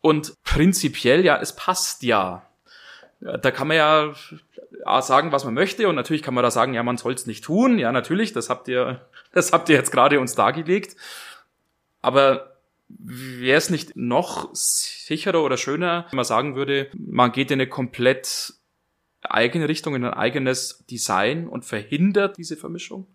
Und 0.01 0.35
prinzipiell, 0.45 1.25
ja, 1.25 1.39
es 1.41 1.55
passt 1.55 2.03
ja. 2.03 2.47
Da 3.21 3.51
kann 3.53 3.69
man 3.69 3.77
ja 3.77 4.15
sagen, 5.01 5.31
was 5.31 5.45
man 5.45 5.55
möchte 5.55 5.89
und 5.89 5.95
natürlich 5.95 6.23
kann 6.23 6.35
man 6.35 6.43
da 6.43 6.51
sagen, 6.51 6.75
ja, 6.75 6.83
man 6.83 6.97
soll 6.97 7.12
es 7.12 7.27
nicht 7.27 7.45
tun. 7.45 7.79
Ja, 7.79 7.93
natürlich, 7.93 8.33
das 8.33 8.51
habt 8.51 8.69
ihr, 8.69 9.07
das 9.33 9.53
habt 9.53 9.69
ihr 9.69 9.77
jetzt 9.77 9.93
gerade 9.93 10.19
uns 10.21 10.35
dargelegt. 10.35 10.97
Aber 12.01 12.57
wäre 12.89 13.59
es 13.59 13.71
nicht 13.71 13.97
noch 13.97 14.51
sicherer 14.53 15.43
oder 15.43 15.57
schöner, 15.57 16.07
wenn 16.11 16.17
man 16.17 16.25
sagen 16.25 16.57
würde, 16.57 16.91
man 16.95 17.33
geht 17.33 17.51
in 17.51 17.61
eine 17.61 17.69
komplett 17.69 18.55
eigene 19.23 19.69
Richtung, 19.69 19.95
in 19.95 20.05
ein 20.05 20.15
eigenes 20.15 20.85
Design 20.91 21.47
und 21.47 21.65
verhindert 21.65 22.39
diese 22.39 22.57
Vermischung? 22.57 23.07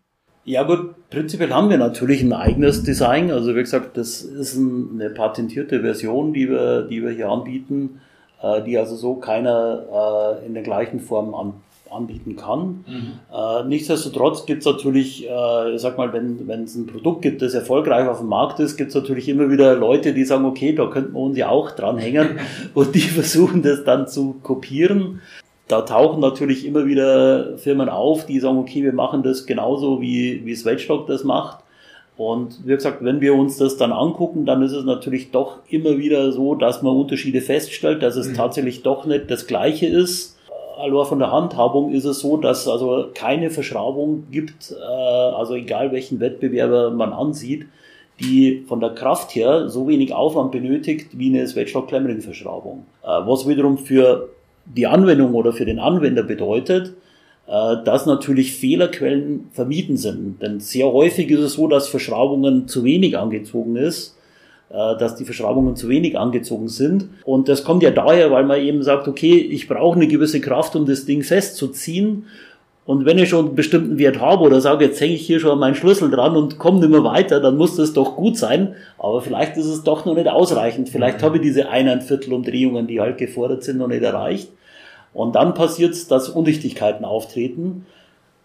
Ja 0.48 0.64
gut, 0.64 1.10
prinzipiell 1.10 1.52
haben 1.52 1.70
wir 1.70 1.78
natürlich 1.78 2.22
ein 2.22 2.32
eigenes 2.32 2.82
Design. 2.82 3.32
Also 3.32 3.54
wie 3.54 3.60
gesagt, 3.60 3.98
das 3.98 4.22
ist 4.22 4.58
eine 4.58 5.10
patentierte 5.10 5.82
Version, 5.82 6.32
die 6.32 6.50
wir, 6.50 6.84
die 6.84 7.04
wir 7.04 7.10
hier 7.12 7.28
anbieten, 7.28 8.00
äh, 8.42 8.62
die 8.62 8.78
also 8.78 8.96
so 8.96 9.16
keiner 9.16 10.40
äh, 10.42 10.46
in 10.46 10.54
der 10.54 10.64
gleichen 10.64 11.02
Form 11.02 11.36
an, 11.36 11.56
anbieten 11.92 12.38
kann. 12.38 12.86
Mhm. 12.88 13.20
Äh, 13.30 13.66
nichtsdestotrotz 13.68 14.46
gibt 14.46 14.62
es 14.62 14.66
natürlich, 14.66 15.26
ich 15.26 15.82
sag 15.82 15.98
mal, 15.98 16.14
wenn 16.14 16.48
wenn 16.48 16.64
es 16.64 16.76
ein 16.76 16.88
Produkt 16.88 17.24
gibt, 17.24 17.42
das 17.42 17.54
erfolgreich 17.54 18.08
auf 18.08 18.20
dem 18.20 18.30
Markt 18.30 18.62
ist, 18.62 18.78
gibt 18.78 18.92
es 18.92 18.96
natürlich 18.96 19.28
immer 19.28 19.50
wieder 19.50 19.76
Leute, 19.76 20.14
die 20.14 20.24
sagen, 20.24 20.46
okay, 20.46 20.74
da 20.74 20.86
könnten 20.86 21.12
wir 21.12 21.20
uns 21.20 21.38
ja 21.38 21.50
auch 21.50 21.72
dranhängen 21.72 22.40
und 22.74 22.96
die 22.96 23.02
versuchen 23.02 23.64
das 23.64 23.84
dann 23.84 24.08
zu 24.08 24.38
kopieren 24.44 25.20
da 25.68 25.82
tauchen 25.82 26.22
natürlich 26.22 26.66
immer 26.66 26.86
wieder 26.86 27.58
Firmen 27.58 27.90
auf, 27.90 28.26
die 28.26 28.40
sagen, 28.40 28.58
okay, 28.58 28.84
wir 28.84 28.94
machen 28.94 29.24
das 29.24 29.46
genauso 29.46 30.02
wie, 30.02 30.46
wie 30.46 30.56
Swedstock 30.56 31.08
das 31.08 31.24
macht. 31.24 31.64
Und 32.16 32.66
wie 32.66 32.74
gesagt, 32.74 33.04
wenn 33.04 33.22
wir 33.22 33.36
uns 33.36 33.58
das 33.58 33.78
dann 33.78 33.92
angucken, 33.92 34.46
dann 34.46 34.64
ist 34.64 34.72
es 34.72 34.86
natürlich 34.86 35.32
doch 35.32 35.60
immer 35.70 35.98
wieder 35.98 36.32
so, 36.32 36.56
dass 36.56 36.82
man 36.82 36.96
Unterschiede 36.96 37.42
feststellt, 37.42 38.02
dass 38.02 38.16
es 38.16 38.30
mhm. 38.30 38.34
tatsächlich 38.34 38.82
doch 38.82 39.06
nicht 39.06 39.30
das 39.30 39.46
Gleiche 39.46 39.86
ist. 39.86 40.40
Also 40.80 41.04
von 41.06 41.20
der 41.20 41.32
Handhabung 41.32 41.92
ist 41.92 42.06
es 42.06 42.20
so, 42.20 42.38
dass 42.38 42.68
also 42.68 43.08
keine 43.14 43.50
Verschraubung 43.50 44.28
gibt, 44.32 44.72
äh, 44.72 44.84
also 44.84 45.56
egal 45.56 45.92
welchen 45.92 46.20
Wettbewerber 46.20 46.92
man 46.92 47.14
ansieht, 47.14 47.68
die 48.20 48.64
von 48.68 48.80
der 48.80 48.92
Kraft 48.92 49.36
her 49.36 49.70
so 49.70 49.88
wenig 49.88 50.14
Aufwand 50.14 50.52
benötigt 50.52 51.10
wie 51.18 51.30
eine 51.30 51.48
Swedstock-Klemmring-Verschraubung. 51.48 52.86
Äh, 53.04 53.08
was 53.08 53.48
wiederum 53.48 53.78
für 53.78 54.30
die 54.76 54.88
Anwendung 54.88 55.34
oder 55.34 55.54
für 55.54 55.66
den 55.66 55.80
Anwender 55.80 56.24
bedeutet, 56.24 56.94
äh, 57.48 57.84
dass 57.84 58.06
natürlich 58.06 58.54
Fehlerquellen 58.54 59.50
vermieden 59.52 59.98
sind. 59.98 60.42
Denn 60.42 60.60
sehr 60.60 60.88
häufig 60.88 61.30
ist 61.32 61.40
es 61.40 61.54
so, 61.54 61.68
dass 61.68 61.88
Verschraubungen 61.88 62.68
zu 62.68 62.84
wenig 62.84 63.18
angezogen 63.18 63.76
ist, 63.78 64.18
äh, 64.70 64.98
dass 64.98 65.16
die 65.16 65.26
Verschraubungen 65.26 65.76
zu 65.76 65.88
wenig 65.88 66.18
angezogen 66.18 66.68
sind. 66.68 67.08
Und 67.24 67.48
das 67.48 67.64
kommt 67.64 67.84
ja 67.84 67.92
daher, 67.92 68.32
weil 68.32 68.44
man 68.44 68.60
eben 68.60 68.84
sagt, 68.84 69.08
okay, 69.08 69.38
ich 69.38 69.68
brauche 69.68 69.96
eine 69.96 70.08
gewisse 70.08 70.42
Kraft, 70.42 70.76
um 70.76 70.86
das 70.86 71.06
Ding 71.06 71.24
festzuziehen. 71.24 72.26
Und 72.88 73.06
wenn 73.06 73.18
ich 73.18 73.28
schon 73.28 73.48
einen 73.48 73.56
bestimmten 73.56 73.98
Wert 73.98 74.22
habe 74.22 74.46
oder 74.46 74.62
sage, 74.62 74.86
jetzt 74.86 75.02
hänge 75.02 75.14
ich 75.14 75.28
hier 75.28 75.42
schon 75.42 75.60
meinen 75.60 75.76
Schlüssel 75.76 76.10
dran 76.10 76.38
und 76.38 76.58
komme 76.58 76.80
nicht 76.80 76.90
mehr 76.90 77.04
weiter, 77.04 77.42
dann 77.42 77.58
muss 77.58 77.76
das 77.76 77.92
doch 77.92 78.16
gut 78.16 78.38
sein. 78.38 78.76
Aber 78.98 79.22
vielleicht 79.22 79.58
ist 79.58 79.66
es 79.66 79.84
doch 79.84 80.06
noch 80.06 80.16
nicht 80.16 80.30
ausreichend. 80.30 80.88
Vielleicht 80.88 81.20
mhm. 81.20 81.26
habe 81.26 81.36
ich 81.36 81.42
diese 81.42 81.68
eineinviertel 81.68 82.32
Umdrehungen, 82.32 82.88
die 82.88 83.02
halt 83.02 83.18
gefordert 83.18 83.66
sind, 83.66 83.78
noch 83.78 83.90
nicht 83.90 84.04
erreicht. 84.04 84.50
Und 85.14 85.36
dann 85.36 85.54
passiert 85.54 85.96
es, 85.96 86.08
dass 86.08 86.30
Undichtigkeiten 86.30 87.04
auftreten. 87.04 87.86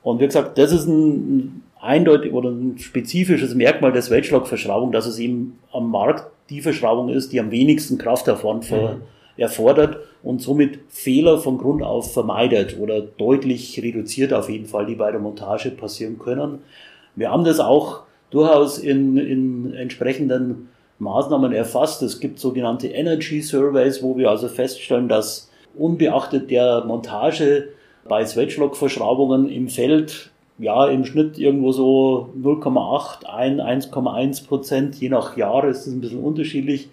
Und 0.02 0.18
wie 0.18 0.26
gesagt, 0.26 0.58
das 0.58 0.72
ist 0.72 0.88
ein 0.88 1.62
eindeutig 1.80 2.32
oder 2.32 2.50
ein 2.50 2.78
spezifisches 2.78 3.54
Merkmal 3.54 3.92
der 3.92 4.10
Weltschlagverschraubung, 4.10 4.90
dass 4.90 5.06
es 5.06 5.20
eben 5.20 5.60
am 5.72 5.88
Markt 5.88 6.24
die 6.50 6.62
Verschraubung 6.62 7.10
ist, 7.10 7.32
die 7.32 7.38
am 7.38 7.52
wenigsten 7.52 7.96
Kraftaufwand 7.96 8.68
mhm. 8.72 9.02
Erfordert 9.36 9.98
und 10.22 10.42
somit 10.42 10.80
Fehler 10.88 11.38
von 11.38 11.58
Grund 11.58 11.82
auf 11.82 12.12
vermeidet 12.12 12.78
oder 12.78 13.00
deutlich 13.00 13.80
reduziert 13.82 14.32
auf 14.32 14.48
jeden 14.48 14.66
Fall, 14.66 14.86
die 14.86 14.94
bei 14.94 15.10
der 15.10 15.20
Montage 15.20 15.70
passieren 15.70 16.18
können. 16.18 16.58
Wir 17.16 17.30
haben 17.30 17.44
das 17.44 17.60
auch 17.60 18.02
durchaus 18.30 18.78
in, 18.78 19.16
in 19.16 19.74
entsprechenden 19.74 20.68
Maßnahmen 20.98 21.52
erfasst. 21.52 22.02
Es 22.02 22.20
gibt 22.20 22.38
sogenannte 22.38 22.88
Energy 22.88 23.42
Surveys, 23.42 24.02
wo 24.02 24.16
wir 24.16 24.30
also 24.30 24.48
feststellen, 24.48 25.08
dass 25.08 25.50
unbeachtet 25.74 26.50
der 26.50 26.84
Montage 26.84 27.68
bei 28.08 28.24
Swedgelock-Verschraubungen 28.24 29.48
im 29.48 29.68
Feld 29.68 30.30
ja 30.58 30.86
im 30.86 31.04
Schnitt 31.04 31.38
irgendwo 31.38 31.72
so 31.72 32.30
0,8, 32.40 33.24
1,1 33.24 34.46
Prozent, 34.46 34.96
je 34.96 35.08
nach 35.08 35.36
Jahr 35.36 35.64
ist 35.64 35.86
es 35.86 35.92
ein 35.92 36.00
bisschen 36.00 36.22
unterschiedlich, 36.22 36.88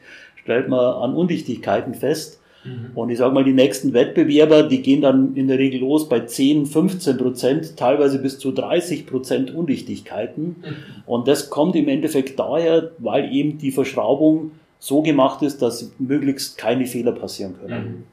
stellt 0.50 0.68
man 0.68 0.80
an 0.80 1.14
Undichtigkeiten 1.14 1.94
fest. 1.94 2.40
Mhm. 2.64 2.92
Und 2.96 3.12
ich 3.12 3.20
sage 3.20 3.36
mal, 3.36 3.44
die 3.44 3.54
nächsten 3.54 3.94
Wettbewerber, 3.94 4.64
die 4.64 4.82
gehen 4.82 5.02
dann 5.02 5.36
in 5.36 5.48
der 5.48 5.60
Regel 5.60 5.82
los 5.82 6.10
bei 6.10 6.22
10, 6.22 6.66
15 6.66 7.18
Prozent, 7.18 7.78
teilweise 7.78 8.18
bis 8.18 8.40
zu 8.40 8.52
30 8.52 9.06
Prozent 9.06 9.54
Undichtigkeiten. 9.54 10.56
Mhm. 10.62 10.76
Und 11.06 11.28
das 11.28 11.52
kommt 11.52 11.76
im 11.76 11.88
Endeffekt 11.88 12.40
daher, 12.40 12.92
weil 12.98 13.32
eben 13.32 13.60
die 13.60 13.72
Verschraubung 13.72 14.54
so 14.80 15.04
gemacht 15.04 15.44
ist, 15.44 15.62
dass 15.62 15.92
möglichst 16.00 16.58
keine 16.58 16.88
Fehler 16.88 17.12
passieren 17.12 17.56
können. 17.60 17.84
Mhm. 17.84 18.04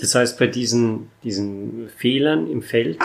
Das 0.00 0.14
heißt, 0.14 0.38
bei 0.38 0.46
diesen, 0.46 1.10
diesen 1.24 1.88
Fehlern 1.88 2.48
im 2.48 2.62
Feld, 2.62 2.98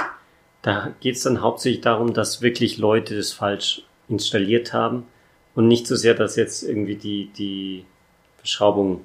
da 0.62 0.94
geht 1.00 1.16
es 1.16 1.24
dann 1.24 1.42
hauptsächlich 1.42 1.82
darum, 1.82 2.14
dass 2.14 2.44
wirklich 2.44 2.78
Leute 2.78 3.16
das 3.16 3.34
falsch 3.34 3.82
installiert 4.08 4.72
haben 4.72 5.08
und 5.56 5.68
nicht 5.68 5.88
so 5.88 5.96
sehr, 5.96 6.14
dass 6.14 6.36
jetzt 6.36 6.62
irgendwie 6.62 6.96
die, 6.96 7.32
die 7.36 7.86
Verschraubung 8.44 9.02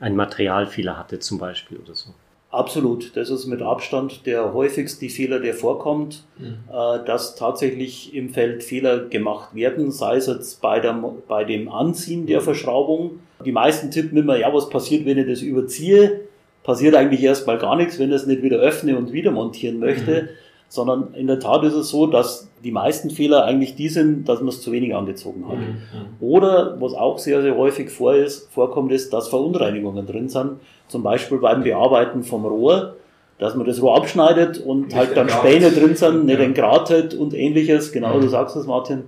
einen 0.00 0.16
Materialfehler 0.16 0.98
hatte 0.98 1.18
zum 1.18 1.38
Beispiel 1.38 1.78
oder 1.78 1.94
so. 1.94 2.10
Absolut, 2.50 3.16
das 3.16 3.30
ist 3.30 3.46
mit 3.46 3.62
Abstand 3.62 4.26
der 4.26 4.54
häufigste 4.54 5.08
Fehler, 5.08 5.40
der 5.40 5.54
vorkommt, 5.54 6.22
mhm. 6.38 6.58
äh, 6.72 7.04
dass 7.04 7.34
tatsächlich 7.34 8.14
im 8.14 8.30
Feld 8.30 8.62
Fehler 8.62 9.06
gemacht 9.06 9.54
werden, 9.54 9.90
sei 9.90 10.16
es 10.16 10.28
jetzt 10.28 10.62
bei, 10.62 10.78
der, 10.78 10.92
bei 11.26 11.44
dem 11.44 11.68
Anziehen 11.68 12.26
der 12.26 12.40
Verschraubung. 12.40 13.18
Die 13.44 13.50
meisten 13.50 13.90
tippen 13.90 14.16
immer, 14.18 14.36
ja, 14.36 14.54
was 14.54 14.70
passiert, 14.70 15.04
wenn 15.04 15.18
ich 15.18 15.26
das 15.26 15.42
überziehe? 15.42 16.20
passiert 16.64 16.96
eigentlich 16.96 17.22
erstmal 17.22 17.58
gar 17.58 17.76
nichts, 17.76 17.98
wenn 18.00 18.10
er 18.10 18.16
es 18.16 18.26
nicht 18.26 18.42
wieder 18.42 18.56
öffne 18.56 18.96
und 18.98 19.12
wieder 19.12 19.30
montieren 19.30 19.78
möchte. 19.78 20.22
Mhm. 20.22 20.28
Sondern 20.68 21.14
in 21.14 21.26
der 21.26 21.38
Tat 21.38 21.62
ist 21.62 21.74
es 21.74 21.90
so, 21.90 22.06
dass 22.06 22.48
die 22.64 22.72
meisten 22.72 23.10
Fehler 23.10 23.44
eigentlich 23.44 23.76
die 23.76 23.88
sind, 23.88 24.28
dass 24.28 24.40
man 24.40 24.48
es 24.48 24.60
zu 24.60 24.72
wenig 24.72 24.94
angezogen 24.94 25.46
hat. 25.48 25.58
Mhm. 25.58 26.16
Oder, 26.20 26.80
was 26.80 26.94
auch 26.94 27.18
sehr, 27.18 27.42
sehr 27.42 27.56
häufig 27.56 27.90
vor 27.90 28.14
ist, 28.14 28.50
vorkommt, 28.52 28.90
ist, 28.90 29.12
dass 29.12 29.28
Verunreinigungen 29.28 30.06
drin 30.06 30.28
sind. 30.28 30.60
Zum 30.88 31.02
Beispiel 31.02 31.38
beim 31.38 31.62
Bearbeiten 31.62 32.24
vom 32.24 32.44
Rohr, 32.44 32.96
dass 33.38 33.54
man 33.54 33.66
das 33.66 33.82
Rohr 33.82 33.96
abschneidet 33.96 34.58
und 34.58 34.86
nicht 34.86 34.96
halt 34.96 35.16
dann 35.16 35.28
Späne 35.28 35.70
drin 35.70 35.96
sind, 35.96 36.26
nicht 36.26 36.38
ja. 36.38 36.44
entgratet 36.44 37.14
und 37.14 37.34
ähnliches. 37.34 37.92
Genau, 37.92 38.16
mhm. 38.16 38.22
du 38.22 38.28
sagst 38.28 38.56
es, 38.56 38.66
Martin 38.66 39.04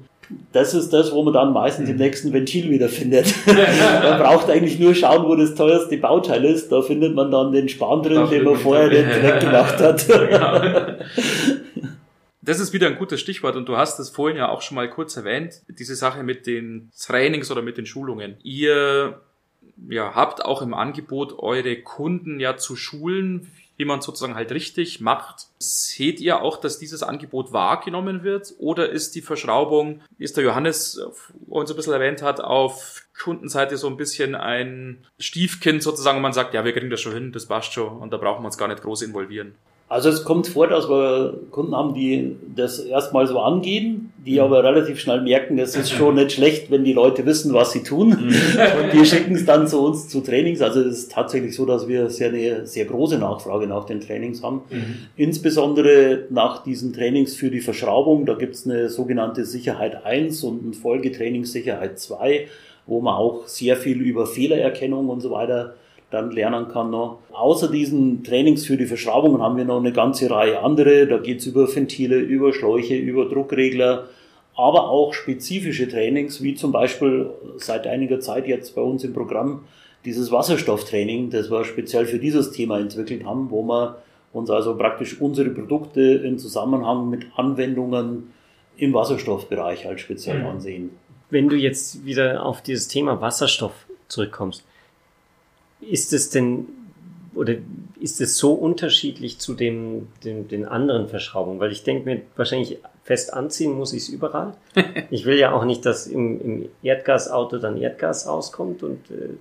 das 0.53 0.75
ist 0.75 0.93
das, 0.93 1.13
wo 1.13 1.23
man 1.23 1.35
dann 1.35 1.53
meistens 1.53 1.89
im 1.89 1.97
mhm. 1.97 2.03
nächsten 2.03 2.33
Ventil 2.33 2.71
wieder 2.71 2.89
findet. 2.89 3.33
man 3.47 4.19
braucht 4.19 4.51
eigentlich 4.51 4.79
nur 4.79 4.95
schauen, 4.95 5.25
wo 5.27 5.37
das 5.37 5.55
teuerste 5.55 5.97
Bauteil 5.99 6.45
ist. 6.45 6.71
Da 6.71 6.83
findet 6.83 7.15
man 7.15 7.31
dann 7.31 7.53
den 7.53 7.69
Span 7.69 8.03
drin, 8.03 8.29
den 8.29 8.45
man 8.45 8.57
vorher 8.57 8.89
den 8.89 9.07
Dreck 9.07 9.41
gemacht 9.41 9.79
hat. 9.79 10.07
Das 12.43 12.61
ist 12.61 12.73
wieder 12.73 12.87
ein 12.87 12.97
gutes 12.97 13.21
Stichwort 13.21 13.57
und 13.57 13.69
du 13.69 13.77
hast 13.77 13.99
es 13.99 14.09
vorhin 14.09 14.37
ja 14.37 14.49
auch 14.49 14.63
schon 14.63 14.77
mal 14.77 14.89
kurz 14.89 15.17
erwähnt, 15.17 15.63
diese 15.69 15.97
Sache 15.97 16.23
mit 16.23 16.47
den 16.47 16.93
Trainings 16.97 17.51
oder 17.51 17.61
mit 17.61 17.77
den 17.77 17.87
Schulungen. 17.87 18.37
Ihr 18.45 19.21
ja, 19.89 20.15
habt 20.15 20.45
auch 20.45 20.63
im 20.63 20.73
Angebot, 20.73 21.41
eure 21.41 21.75
Kunden 21.75 22.39
ja 22.39 22.57
zu 22.57 22.77
schulen, 22.77 23.51
wie 23.77 23.85
man 23.85 24.01
sozusagen 24.01 24.35
halt 24.35 24.53
richtig 24.53 25.01
macht. 25.01 25.47
Seht 25.59 26.21
ihr 26.21 26.43
auch, 26.43 26.59
dass 26.59 26.79
dieses 26.79 27.03
Angebot 27.03 27.53
wahrgenommen 27.53 28.23
wird? 28.23 28.55
Oder 28.59 28.89
ist 28.89 29.15
die 29.15 29.23
Verschraubung, 29.23 30.01
wie 30.19 30.25
es 30.25 30.33
der 30.33 30.45
Johannes 30.45 31.01
uns 31.47 31.71
ein 31.71 31.77
bisschen 31.77 31.93
erwähnt 31.93 32.23
hat, 32.23 32.41
auf 32.41 33.03
Kundenseite 33.19 33.77
so 33.77 33.89
ein 33.89 33.97
bisschen 33.97 34.35
ein 34.35 35.07
Stiefkind 35.19 35.83
sozusagen 35.83 36.17
und 36.17 36.23
man 36.23 36.33
sagt, 36.33 36.55
ja, 36.55 36.65
wir 36.65 36.73
kriegen 36.73 36.91
das 36.91 37.01
schon 37.01 37.15
hin, 37.15 37.33
das 37.33 37.47
passt 37.47 37.73
schon 37.73 37.97
und 37.99 38.13
da 38.13 38.17
brauchen 38.17 38.43
wir 38.43 38.47
uns 38.47 38.59
gar 38.59 38.69
nicht 38.69 38.83
groß 38.83 39.03
involvieren? 39.03 39.55
Also 39.89 40.09
es 40.09 40.25
kommt 40.25 40.49
vor, 40.49 40.67
dass 40.67 40.89
wir 40.89 41.39
Kunden 41.53 41.77
haben, 41.77 41.95
die 41.95 42.35
das 42.57 42.81
erstmal 42.81 43.29
so 43.29 43.39
angehen, 43.39 44.13
die 44.25 44.35
mhm. 44.35 44.41
aber 44.41 44.65
relativ 44.65 44.99
schnell 44.99 45.21
merken, 45.21 45.59
es 45.61 45.77
ist 45.77 45.93
schon 45.93 46.17
nicht 46.17 46.33
schlecht, 46.33 46.73
wenn 46.73 46.83
die 46.83 46.93
Leute 46.93 47.25
wissen, 47.25 47.55
was 47.55 47.71
sie 47.71 47.85
tun. 47.85 48.09
Mhm. 48.09 48.15
Und 48.83 48.93
die 48.93 49.07
schicken 49.07 49.37
es 49.37 49.47
dann 49.47 49.69
zu 49.69 49.81
uns 49.81 50.09
zu 50.09 50.23
Trainings. 50.23 50.61
Also 50.61 50.81
es 50.81 50.99
ist 50.99 51.13
tatsächlich 51.13 51.55
so, 51.55 51.67
dass 51.67 51.87
wir 51.87 52.11
sehr 52.11 52.31
eine 52.31 52.67
sehr 52.67 52.87
große 52.87 53.17
Nachfrage 53.17 53.69
nach 53.69 53.85
den 53.85 54.01
Trainings 54.01 54.43
haben. 54.43 54.63
Mhm. 54.71 54.97
Insbesondere 55.17 56.25
nach 56.31 56.65
diesen 56.65 56.93
Trainings 56.93 57.37
für 57.37 57.51
die 57.51 57.61
Verschraubung. 57.61 58.27
Da 58.27 58.35
gibt 58.35 58.57
es 58.57 58.67
eine 58.67 58.89
sogenannte 58.89 59.45
Sicherheit 59.45 60.05
1 60.05 60.43
und 60.43 60.69
ein 60.69 60.75
Folgetraining 60.75 61.45
Sicherheit 61.45 62.01
2, 62.01 62.49
wo 62.87 63.01
man 63.01 63.15
auch 63.15 63.47
sehr 63.47 63.77
viel 63.77 64.01
über 64.01 64.27
Fehlererkennung 64.27 65.09
und 65.09 65.21
so 65.21 65.31
weiter 65.31 65.75
dann 66.11 66.31
lernen 66.31 66.69
kann 66.69 66.91
noch. 66.91 67.19
Außer 67.33 67.71
diesen 67.71 68.23
Trainings 68.23 68.67
für 68.67 68.77
die 68.77 68.87
Verschraubungen 68.87 69.43
haben 69.43 69.57
wir 69.57 69.65
noch 69.65 69.81
eine 69.81 69.93
ganze 69.93 70.31
Reihe 70.31 70.61
andere. 70.61 71.07
Da 71.07 71.19
geht's 71.19 71.47
über 71.47 71.67
Ventile, 71.75 72.19
über 72.19 72.53
Schläuche, 72.53 72.97
über 72.97 73.27
Druckregler, 73.27 74.05
aber 74.55 74.89
auch 74.89 75.13
spezifische 75.13 75.89
Trainings, 75.89 76.43
wie 76.43 76.55
zum 76.55 76.73
Beispiel 76.73 77.31
seit 77.57 77.87
einiger 77.87 78.21
Zeit 78.21 78.47
jetzt 78.47 78.75
bei 78.75 78.83
uns 78.83 79.05
im 79.05 79.13
Programm 79.13 79.65
dieses 80.05 80.31
Wasserstofftraining, 80.31 81.31
das 81.31 81.51
wir 81.51 81.65
speziell 81.65 82.07
für 82.07 82.19
dieses 82.19 82.53
Thema 82.53 82.79
entwickelt 82.79 83.25
haben, 83.25 83.51
wo 83.51 83.63
wir 83.63 83.99
uns 84.33 84.51
also 84.51 84.77
praktisch 84.77 85.21
unsere 85.21 85.51
Produkte 85.51 86.01
in 86.01 86.39
Zusammenhang 86.39 87.11
mit 87.11 87.27
Anwendungen 87.37 88.33
im 88.77 88.95
Wasserstoffbereich 88.95 89.85
halt 89.85 90.01
speziell 90.01 90.41
mhm. 90.41 90.47
ansehen. 90.47 90.91
Wenn 91.31 91.49
du 91.49 91.57
jetzt 91.57 92.05
wieder 92.05 92.47
auf 92.47 92.63
dieses 92.63 92.87
Thema 92.87 93.21
Wasserstoff 93.21 93.87
zurückkommst, 94.07 94.65
ist 95.89 96.13
es 96.13 96.31
denn 96.31 96.67
oder 97.35 97.55
ist 98.01 98.21
es 98.21 98.39
so 98.39 98.55
unterschiedlich 98.55 99.39
zu 99.39 99.55
dem, 99.55 100.09
dem, 100.25 100.49
den 100.49 100.65
anderen 100.65 101.09
Verschraubungen? 101.09 101.61
Weil 101.61 101.73
ich 101.73 101.85
denke 101.85 102.05
mir, 102.05 102.23
wahrscheinlich 102.35 102.79
fest 103.05 103.33
anziehen 103.33 103.73
muss 103.73 103.93
ich 103.93 104.05
es 104.05 104.09
überall. 104.09 104.55
ich 105.11 105.27
will 105.27 105.39
ja 105.39 105.53
auch 105.53 105.65
nicht, 105.65 105.85
dass 105.85 106.07
im, 106.07 106.41
im 106.41 106.69
Erdgasauto 106.83 107.59
dann 107.59 107.77
Erdgas 107.77 108.27
rauskommt 108.27 108.83
und 108.83 109.11
äh, 109.11 109.35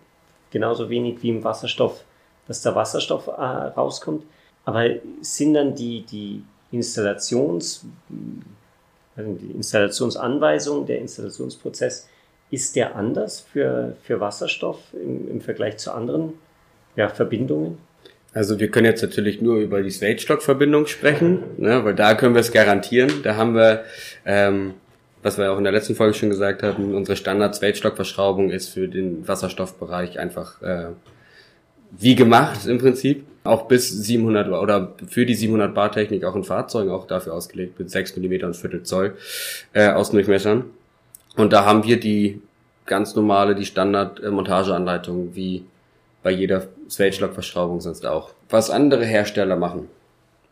genauso 0.51 0.89
wenig 0.89 1.23
wie 1.23 1.29
im 1.29 1.43
Wasserstoff, 1.43 2.03
dass 2.47 2.61
der 2.61 2.75
Wasserstoff 2.75 3.27
äh, 3.27 3.31
rauskommt. 3.31 4.23
Aber 4.65 4.87
sind 5.21 5.53
dann 5.53 5.75
die, 5.75 6.01
die 6.01 6.43
Installations, 6.71 7.85
also 9.15 9.33
die 9.33 9.51
Installationsanweisung, 9.51 10.85
der 10.85 10.99
Installationsprozess, 10.99 12.09
ist 12.51 12.75
der 12.75 12.95
anders 12.95 13.41
für, 13.41 13.95
für 14.03 14.19
Wasserstoff 14.19 14.79
im, 14.93 15.29
im 15.29 15.41
Vergleich 15.41 15.77
zu 15.77 15.91
anderen 15.91 16.33
ja, 16.95 17.09
Verbindungen? 17.09 17.77
Also 18.33 18.59
wir 18.59 18.69
können 18.69 18.85
jetzt 18.85 19.01
natürlich 19.01 19.41
nur 19.41 19.57
über 19.57 19.81
die 19.81 19.89
Swage-Stock-Verbindung 19.89 20.87
sprechen, 20.87 21.43
ne, 21.57 21.85
weil 21.85 21.95
da 21.95 22.15
können 22.15 22.35
wir 22.35 22.41
es 22.41 22.51
garantieren. 22.51 23.09
Da 23.23 23.37
haben 23.37 23.55
wir, 23.55 23.85
ähm, 24.25 24.73
was 25.23 25.37
wir 25.37 25.51
auch 25.53 25.57
in 25.57 25.63
der 25.63 25.71
letzten 25.71 25.95
Folge 25.95 26.13
schon 26.13 26.29
gesagt 26.29 26.61
haben, 26.61 26.93
unsere 26.95 27.15
Standard-Swage-Stock-Verschraubung 27.15 28.49
ist 28.49 28.69
für 28.69 28.89
den 28.89 29.25
Wasserstoffbereich 29.25 30.19
einfach 30.19 30.61
äh, 30.61 30.87
wie 31.91 32.15
gemacht 32.15 32.67
im 32.67 32.77
Prinzip. 32.77 33.23
Auch 33.45 33.67
bis 33.67 33.89
700 33.89 34.49
oder 34.49 34.95
für 35.07 35.25
die 35.25 35.35
700 35.35 35.73
Bar 35.73 35.93
Technik 35.93 36.25
auch 36.25 36.35
in 36.35 36.43
Fahrzeugen 36.43 36.91
auch 36.91 37.07
dafür 37.07 37.33
ausgelegt 37.35 37.79
mit 37.79 37.89
6 37.89 38.17
mm 38.17 38.43
und 38.43 38.55
Viertel 38.57 38.83
Zoll 38.83 39.15
äh, 39.71 39.89
Außendurchmessern. 39.89 40.65
Und 41.35 41.53
da 41.53 41.65
haben 41.65 41.83
wir 41.83 41.99
die 41.99 42.41
ganz 42.85 43.15
normale, 43.15 43.55
die 43.55 43.65
Standard-Montageanleitung, 43.65 45.35
wie 45.35 45.65
bei 46.23 46.31
jeder 46.31 46.67
Swage-Lock-Verschraubung 46.89 47.81
sonst 47.81 48.05
auch. 48.05 48.31
Was 48.49 48.69
andere 48.69 49.05
Hersteller 49.05 49.55
machen 49.55 49.89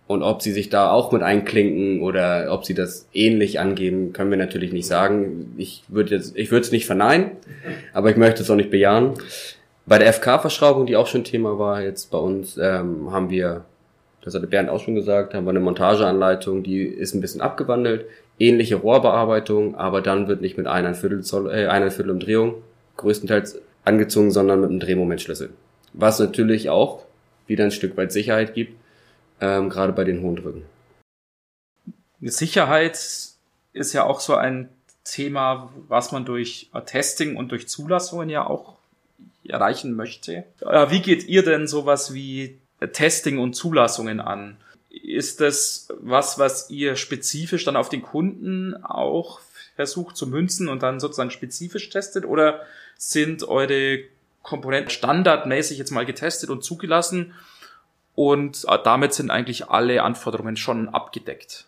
und 0.07 0.23
ob 0.23 0.41
sie 0.41 0.51
sich 0.51 0.69
da 0.69 0.91
auch 0.91 1.11
mit 1.11 1.21
einklinken 1.21 2.01
oder 2.01 2.47
ob 2.51 2.65
sie 2.65 2.73
das 2.73 3.07
ähnlich 3.13 3.59
angeben, 3.59 4.13
können 4.13 4.29
wir 4.29 4.37
natürlich 4.37 4.73
nicht 4.73 4.87
sagen. 4.87 5.53
Ich 5.57 5.83
würde 5.87 6.15
jetzt, 6.15 6.35
ich 6.35 6.51
würde 6.51 6.65
es 6.65 6.71
nicht 6.71 6.85
verneinen, 6.85 7.31
aber 7.93 8.09
ich 8.09 8.17
möchte 8.17 8.43
es 8.43 8.49
auch 8.49 8.55
nicht 8.55 8.71
bejahen. 8.71 9.13
Bei 9.85 9.97
der 9.97 10.11
FK-Verschraubung, 10.13 10.85
die 10.85 10.95
auch 10.95 11.07
schon 11.07 11.23
Thema 11.23 11.59
war 11.59 11.81
jetzt 11.81 12.11
bei 12.11 12.17
uns, 12.17 12.57
ähm, 12.57 13.11
haben 13.11 13.29
wir, 13.29 13.65
das 14.21 14.33
hatte 14.33 14.47
Bernd 14.47 14.69
auch 14.69 14.79
schon 14.79 14.95
gesagt, 14.95 15.33
haben 15.33 15.45
wir 15.45 15.49
eine 15.49 15.59
Montageanleitung, 15.59 16.63
die 16.63 16.83
ist 16.83 17.13
ein 17.13 17.21
bisschen 17.21 17.41
abgewandelt 17.41 18.05
ähnliche 18.43 18.75
Rohrbearbeitung, 18.75 19.75
aber 19.75 20.01
dann 20.01 20.27
wird 20.27 20.41
nicht 20.41 20.57
mit 20.57 20.67
einer 20.67 20.93
Viertel 20.93 21.23
Zoll, 21.23 21.51
äh, 21.51 21.67
einer 21.67 21.91
Viertel 21.91 22.11
Umdrehung 22.11 22.55
größtenteils 22.97 23.59
angezogen, 23.85 24.31
sondern 24.31 24.61
mit 24.61 24.69
einem 24.69 24.79
Drehmomentschlüssel. 24.79 25.49
Was 25.93 26.19
natürlich 26.19 26.69
auch 26.69 27.03
wieder 27.47 27.65
ein 27.65 27.71
Stück 27.71 27.97
weit 27.97 28.11
Sicherheit 28.11 28.53
gibt, 28.53 28.77
ähm, 29.41 29.69
gerade 29.69 29.93
bei 29.93 30.03
den 30.03 30.21
hohen 30.21 30.35
Drücken. 30.35 30.63
Sicherheit 32.21 32.97
ist 33.73 33.93
ja 33.93 34.03
auch 34.03 34.19
so 34.19 34.35
ein 34.35 34.69
Thema, 35.03 35.69
was 35.87 36.11
man 36.11 36.23
durch 36.23 36.69
Testing 36.85 37.35
und 37.35 37.51
durch 37.51 37.67
Zulassungen 37.67 38.29
ja 38.29 38.47
auch 38.47 38.75
erreichen 39.45 39.95
möchte. 39.95 40.45
Äh, 40.61 40.89
wie 40.89 41.01
geht 41.01 41.27
ihr 41.27 41.43
denn 41.43 41.67
sowas 41.67 42.13
wie 42.13 42.59
Testing 42.93 43.39
und 43.39 43.53
Zulassungen 43.53 44.19
an? 44.21 44.57
Ist 44.93 45.41
das 45.41 45.87
was, 45.99 46.37
was 46.37 46.69
ihr 46.69 46.95
spezifisch 46.95 47.65
dann 47.65 47.75
auf 47.75 47.89
den 47.89 48.03
Kunden 48.03 48.75
auch 48.83 49.39
versucht 49.75 50.15
zu 50.15 50.27
münzen 50.27 50.69
und 50.69 50.83
dann 50.83 50.99
sozusagen 50.99 51.31
spezifisch 51.31 51.89
testet? 51.89 52.25
Oder 52.25 52.61
sind 52.95 53.43
eure 53.43 53.99
Komponenten 54.43 54.91
standardmäßig 54.91 55.79
jetzt 55.79 55.89
mal 55.89 56.05
getestet 56.05 56.51
und 56.51 56.63
zugelassen 56.63 57.33
und 58.13 58.65
damit 58.83 59.13
sind 59.13 59.31
eigentlich 59.31 59.69
alle 59.69 60.03
Anforderungen 60.03 60.57
schon 60.57 60.89
abgedeckt? 60.89 61.65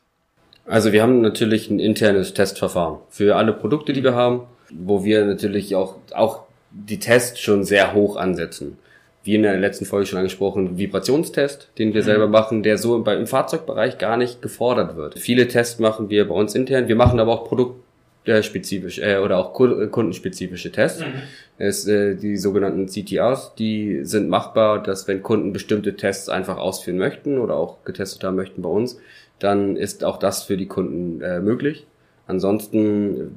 Also 0.67 0.91
wir 0.91 1.01
haben 1.01 1.21
natürlich 1.21 1.69
ein 1.69 1.79
internes 1.79 2.33
Testverfahren 2.33 2.99
für 3.09 3.35
alle 3.35 3.53
Produkte, 3.53 3.91
die 3.91 4.03
wir 4.03 4.13
haben, 4.13 4.43
wo 4.69 5.03
wir 5.03 5.25
natürlich 5.25 5.75
auch, 5.75 5.97
auch 6.13 6.43
die 6.71 6.99
Tests 6.99 7.39
schon 7.39 7.63
sehr 7.63 7.93
hoch 7.93 8.17
ansetzen 8.17 8.77
wie 9.25 9.35
in 9.35 9.41
der 9.41 9.57
letzten 9.57 9.85
Folge 9.85 10.05
schon 10.05 10.19
angesprochen, 10.19 10.77
Vibrationstest, 10.77 11.69
den 11.79 11.93
wir 11.93 12.01
mhm. 12.01 12.05
selber 12.05 12.27
machen, 12.27 12.61
der 12.61 12.77
so 12.77 13.03
im 13.03 13.27
Fahrzeugbereich 13.27 13.97
gar 13.97 14.17
nicht 14.17 14.41
gefordert 14.41 14.95
wird. 14.95 15.17
Viele 15.17 15.47
Tests 15.47 15.79
machen 15.79 16.09
wir 16.09 16.27
bei 16.27 16.35
uns 16.35 16.53
intern. 16.53 16.87
Wir 16.87 16.95
machen 16.95 17.19
aber 17.19 17.33
auch 17.33 17.47
produktspezifisch 17.47 18.99
äh, 18.99 19.17
oder 19.17 19.39
auch 19.39 19.53
kundenspezifische 19.53 20.71
Tests. 20.71 21.01
Mhm. 21.01 21.13
Es, 21.57 21.87
äh, 21.87 22.15
die 22.15 22.37
sogenannten 22.37 22.85
CTRs, 22.85 23.55
die 23.55 24.01
sind 24.03 24.29
machbar, 24.29 24.83
dass 24.83 25.07
wenn 25.07 25.23
Kunden 25.23 25.53
bestimmte 25.53 25.95
Tests 25.95 26.29
einfach 26.29 26.57
ausführen 26.57 26.99
möchten 26.99 27.39
oder 27.39 27.55
auch 27.55 27.83
getestet 27.83 28.23
haben 28.23 28.35
möchten 28.35 28.61
bei 28.61 28.69
uns, 28.69 28.99
dann 29.39 29.75
ist 29.75 30.03
auch 30.03 30.17
das 30.17 30.43
für 30.43 30.55
die 30.55 30.67
Kunden 30.67 31.21
äh, 31.21 31.39
möglich. 31.39 31.87
Ansonsten 32.27 33.35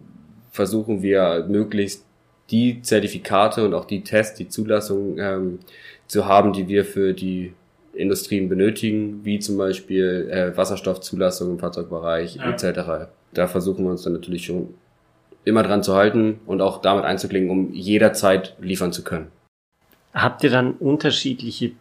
versuchen 0.50 1.02
wir 1.02 1.46
möglichst 1.48 2.04
die 2.50 2.82
Zertifikate 2.82 3.64
und 3.64 3.74
auch 3.74 3.84
die 3.84 4.02
Tests, 4.02 4.36
die 4.36 4.48
Zulassung 4.48 5.18
ähm, 5.18 5.58
zu 6.06 6.26
haben, 6.26 6.52
die 6.52 6.68
wir 6.68 6.84
für 6.84 7.12
die 7.12 7.52
Industrien 7.92 8.48
benötigen, 8.48 9.24
wie 9.24 9.38
zum 9.38 9.58
Beispiel 9.58 10.28
äh, 10.30 10.56
Wasserstoffzulassung 10.56 11.50
im 11.52 11.58
Fahrzeugbereich 11.58 12.36
ja. 12.36 12.50
etc. 12.50 13.10
Da 13.34 13.46
versuchen 13.48 13.84
wir 13.84 13.90
uns 13.90 14.02
dann 14.02 14.12
natürlich 14.12 14.46
schon 14.46 14.74
immer 15.44 15.62
dran 15.62 15.82
zu 15.82 15.94
halten 15.94 16.40
und 16.46 16.60
auch 16.60 16.80
damit 16.80 17.04
einzuklingen, 17.04 17.50
um 17.50 17.72
jederzeit 17.72 18.54
liefern 18.60 18.92
zu 18.92 19.02
können. 19.02 19.28
Habt 20.14 20.44
ihr 20.44 20.50
dann 20.50 20.72
unterschiedliche 20.72 21.72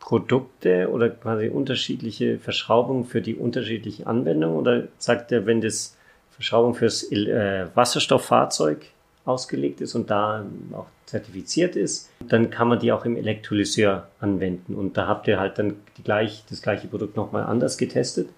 Produkte 0.00 0.88
oder 0.90 1.10
quasi 1.10 1.48
unterschiedliche 1.48 2.38
Verschraubungen 2.38 3.04
für 3.04 3.20
die 3.20 3.34
unterschiedlichen 3.34 4.06
Anwendungen? 4.06 4.56
Oder 4.56 4.88
sagt 4.98 5.32
ihr, 5.32 5.46
wenn 5.46 5.60
das 5.60 5.96
Verschraubung 6.30 6.74
fürs 6.74 7.10
äh, 7.10 7.66
Wasserstofffahrzeug 7.74 8.86
ausgelegt 9.26 9.80
ist 9.80 9.94
und 9.94 10.10
da 10.10 10.46
auch 10.72 10.86
zertifiziert 11.04 11.76
ist, 11.76 12.10
dann 12.28 12.50
kann 12.50 12.68
man 12.68 12.78
die 12.78 12.92
auch 12.92 13.04
im 13.04 13.16
Elektrolyseur 13.16 14.08
anwenden. 14.20 14.74
Und 14.74 14.96
da 14.96 15.06
habt 15.06 15.28
ihr 15.28 15.38
halt 15.38 15.58
dann 15.58 15.76
gleich, 16.04 16.44
das 16.48 16.62
gleiche 16.62 16.86
Produkt 16.86 17.16
nochmal 17.16 17.44
anders 17.44 17.76
getestet. 17.76 18.28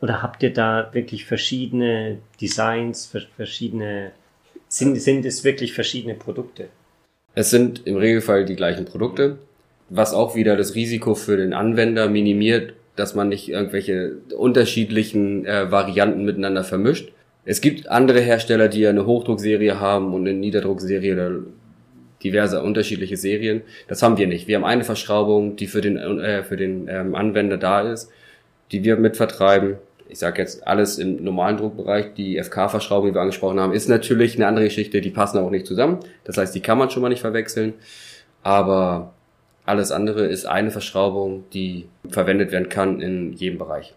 Oder 0.00 0.22
habt 0.22 0.42
ihr 0.42 0.52
da 0.52 0.90
wirklich 0.92 1.26
verschiedene 1.26 2.18
Designs, 2.40 3.12
verschiedene, 3.36 4.12
sind, 4.68 5.00
sind 5.00 5.24
es 5.24 5.44
wirklich 5.44 5.74
verschiedene 5.74 6.14
Produkte? 6.14 6.68
Es 7.34 7.50
sind 7.50 7.86
im 7.86 7.96
Regelfall 7.96 8.44
die 8.44 8.56
gleichen 8.56 8.86
Produkte, 8.86 9.38
was 9.88 10.14
auch 10.14 10.34
wieder 10.34 10.56
das 10.56 10.74
Risiko 10.74 11.14
für 11.14 11.36
den 11.36 11.52
Anwender 11.52 12.08
minimiert, 12.08 12.74
dass 12.96 13.14
man 13.14 13.28
nicht 13.28 13.48
irgendwelche 13.48 14.16
unterschiedlichen 14.36 15.44
äh, 15.46 15.70
Varianten 15.70 16.24
miteinander 16.24 16.64
vermischt. 16.64 17.12
Es 17.44 17.60
gibt 17.60 17.88
andere 17.88 18.20
Hersteller, 18.20 18.68
die 18.68 18.80
ja 18.80 18.90
eine 18.90 19.06
Hochdruckserie 19.06 19.80
haben 19.80 20.12
und 20.12 20.28
eine 20.28 20.34
Niederdruckserie. 20.34 21.16
Da 21.16 21.30
diverse 22.22 22.62
unterschiedliche 22.62 23.16
Serien. 23.16 23.62
Das 23.88 24.02
haben 24.02 24.18
wir 24.18 24.26
nicht. 24.26 24.46
Wir 24.46 24.56
haben 24.56 24.64
eine 24.64 24.84
Verschraubung, 24.84 25.56
die 25.56 25.66
für 25.66 25.80
den, 25.80 25.96
äh, 25.96 26.42
für 26.42 26.56
den 26.56 26.88
ähm, 26.88 27.14
Anwender 27.14 27.56
da 27.56 27.80
ist, 27.80 28.10
die 28.72 28.84
wir 28.84 28.96
mitvertreiben. 28.96 29.76
Ich 30.08 30.18
sage 30.18 30.42
jetzt 30.42 30.66
alles 30.66 30.98
im 30.98 31.22
normalen 31.22 31.56
Druckbereich. 31.56 32.14
Die 32.14 32.42
FK-Verschraubung, 32.42 33.10
die 33.10 33.14
wir 33.14 33.20
angesprochen 33.20 33.60
haben, 33.60 33.72
ist 33.72 33.88
natürlich 33.88 34.36
eine 34.36 34.46
andere 34.46 34.64
Geschichte. 34.64 35.00
Die 35.00 35.10
passen 35.10 35.38
auch 35.38 35.50
nicht 35.50 35.66
zusammen. 35.66 36.00
Das 36.24 36.36
heißt, 36.36 36.54
die 36.54 36.60
kann 36.60 36.78
man 36.78 36.90
schon 36.90 37.02
mal 37.02 37.08
nicht 37.08 37.20
verwechseln. 37.20 37.74
Aber 38.42 39.14
alles 39.64 39.92
andere 39.92 40.26
ist 40.26 40.46
eine 40.46 40.70
Verschraubung, 40.70 41.44
die 41.52 41.86
verwendet 42.08 42.50
werden 42.50 42.68
kann 42.68 43.00
in 43.00 43.32
jedem 43.34 43.58
Bereich. 43.58 43.94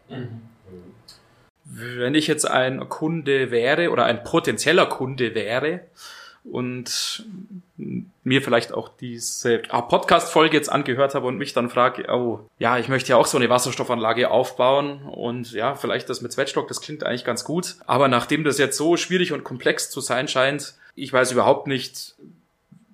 Wenn 1.75 2.13
ich 2.13 2.27
jetzt 2.27 2.45
ein 2.45 2.87
Kunde 2.87 3.49
wäre 3.49 3.89
oder 3.89 4.05
ein 4.05 4.23
potenzieller 4.23 4.85
Kunde 4.85 5.33
wäre 5.33 5.79
und 6.43 7.25
mir 8.23 8.41
vielleicht 8.41 8.73
auch 8.73 8.89
diese 8.89 9.57
Podcast-Folge 9.57 10.55
jetzt 10.55 10.71
angehört 10.71 11.15
habe 11.15 11.25
und 11.25 11.37
mich 11.37 11.53
dann 11.53 11.71
frage, 11.71 12.05
oh, 12.09 12.41
ja, 12.59 12.77
ich 12.77 12.89
möchte 12.89 13.09
ja 13.09 13.17
auch 13.17 13.25
so 13.25 13.37
eine 13.37 13.49
Wasserstoffanlage 13.49 14.29
aufbauen 14.29 15.01
und 15.03 15.51
ja, 15.53 15.73
vielleicht 15.73 16.09
das 16.09 16.21
mit 16.21 16.31
Sweatstock, 16.31 16.67
das 16.67 16.81
klingt 16.81 17.03
eigentlich 17.03 17.25
ganz 17.25 17.43
gut. 17.43 17.77
Aber 17.87 18.07
nachdem 18.07 18.43
das 18.43 18.59
jetzt 18.59 18.77
so 18.77 18.95
schwierig 18.95 19.31
und 19.31 19.43
komplex 19.43 19.89
zu 19.89 19.99
sein 19.99 20.27
scheint, 20.27 20.75
ich 20.95 21.11
weiß 21.11 21.31
überhaupt 21.31 21.65
nicht, 21.65 22.13